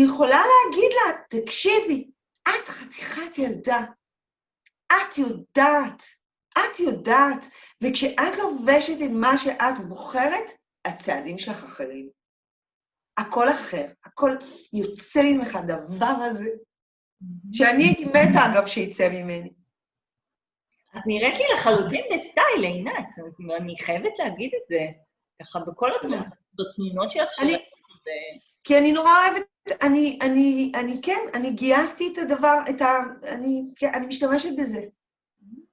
היא 0.00 0.06
יכולה 0.06 0.42
להגיד 0.42 0.90
לה, 0.92 1.12
תקשיבי, 1.30 2.10
את 2.42 2.68
חתיכת 2.68 3.38
ילדה, 3.38 3.80
את 4.86 5.18
יודעת, 5.18 6.02
את 6.58 6.80
יודעת, 6.80 7.46
וכשאת 7.82 8.38
לובשת 8.38 8.96
את 9.04 9.10
מה 9.10 9.38
שאת 9.38 9.78
בוחרת, 9.88 10.50
הצעדים 10.84 11.38
שלך 11.38 11.64
אחרים. 11.64 12.10
הכל 13.16 13.50
אחר, 13.50 13.86
הכל 14.04 14.30
יוצא 14.72 15.22
ממך 15.22 15.56
הדבר 15.56 16.06
הזה, 16.06 16.48
שאני 17.52 17.84
הייתי 17.84 18.04
מתה, 18.04 18.52
אגב, 18.52 18.66
שיצא 18.66 19.08
ממני. 19.08 19.52
את 20.96 21.02
נראית 21.06 21.38
לי 21.38 21.44
לחלוטין 21.54 22.04
בסטייל, 22.14 22.64
עינת, 22.64 23.08
אני 23.56 23.74
חייבת 23.78 24.12
להגיד 24.18 24.50
את 24.54 24.68
זה, 24.68 24.78
ככה 25.42 25.58
בכל 25.58 25.90
התמונות, 25.96 27.10
שלך 27.10 27.38
אני, 27.38 27.56
כי 28.64 28.78
אני 28.78 28.92
נורא 28.92 29.10
אוהבת, 29.10 29.46
אני, 29.82 30.18
אני, 30.22 30.72
אני 30.74 31.00
כן, 31.02 31.20
אני 31.34 31.50
גייסתי 31.50 32.12
את 32.12 32.18
הדבר, 32.18 32.58
את 32.70 32.80
ה... 32.80 32.86
אני, 33.22 33.64
כן, 33.76 33.90
אני 33.94 34.06
משתמשת 34.06 34.48
בזה. 34.58 34.84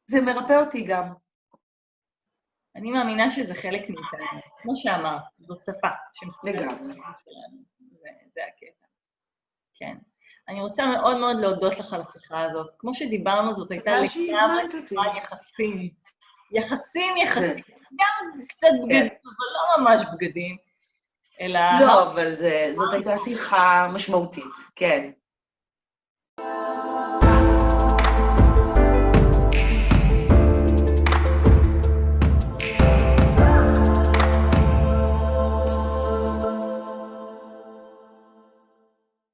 זה 0.08 0.22
מרפא 0.22 0.54
אותי 0.54 0.84
גם. 0.84 1.14
אני 2.76 2.92
מאמינה 2.92 3.32
שזה 3.32 3.54
חלק 3.54 3.82
מאיתנו. 3.82 4.42
כמו 4.62 4.76
שאמרת, 4.76 5.22
זאת 5.40 5.64
שפה 5.64 5.88
שמסתכלת 6.14 6.56
לגמרי. 6.56 6.94
זה, 6.94 8.10
זה 8.34 8.42
הקטע. 8.48 8.88
כן. 9.74 9.98
אני 10.50 10.62
רוצה 10.62 10.86
מאוד 10.86 11.18
מאוד 11.18 11.38
להודות 11.40 11.80
לך 11.80 11.94
על 11.94 12.02
השיחה 12.02 12.42
הזאת. 12.42 12.70
כמו 12.78 12.94
שדיברנו, 12.94 13.56
זאת 13.56 13.72
הייתה. 13.72 13.92
שיחה 14.08 15.04
יחסים. 15.18 15.90
יחסים, 16.52 17.18
יחסים. 17.18 17.64
גם 17.94 18.44
קצת 18.48 18.68
בגדים, 18.84 19.08
אבל 19.24 19.48
לא 19.54 19.84
ממש 19.84 20.02
בגדים, 20.14 20.58
אלא... 21.42 21.60
לא, 21.82 22.12
אבל 22.12 22.34
זה- 22.34 22.70
זאת 22.74 22.94
הייתה 22.94 23.18
שיחה 23.18 23.88
משמעותית, 23.94 24.46
כן. 24.76 25.12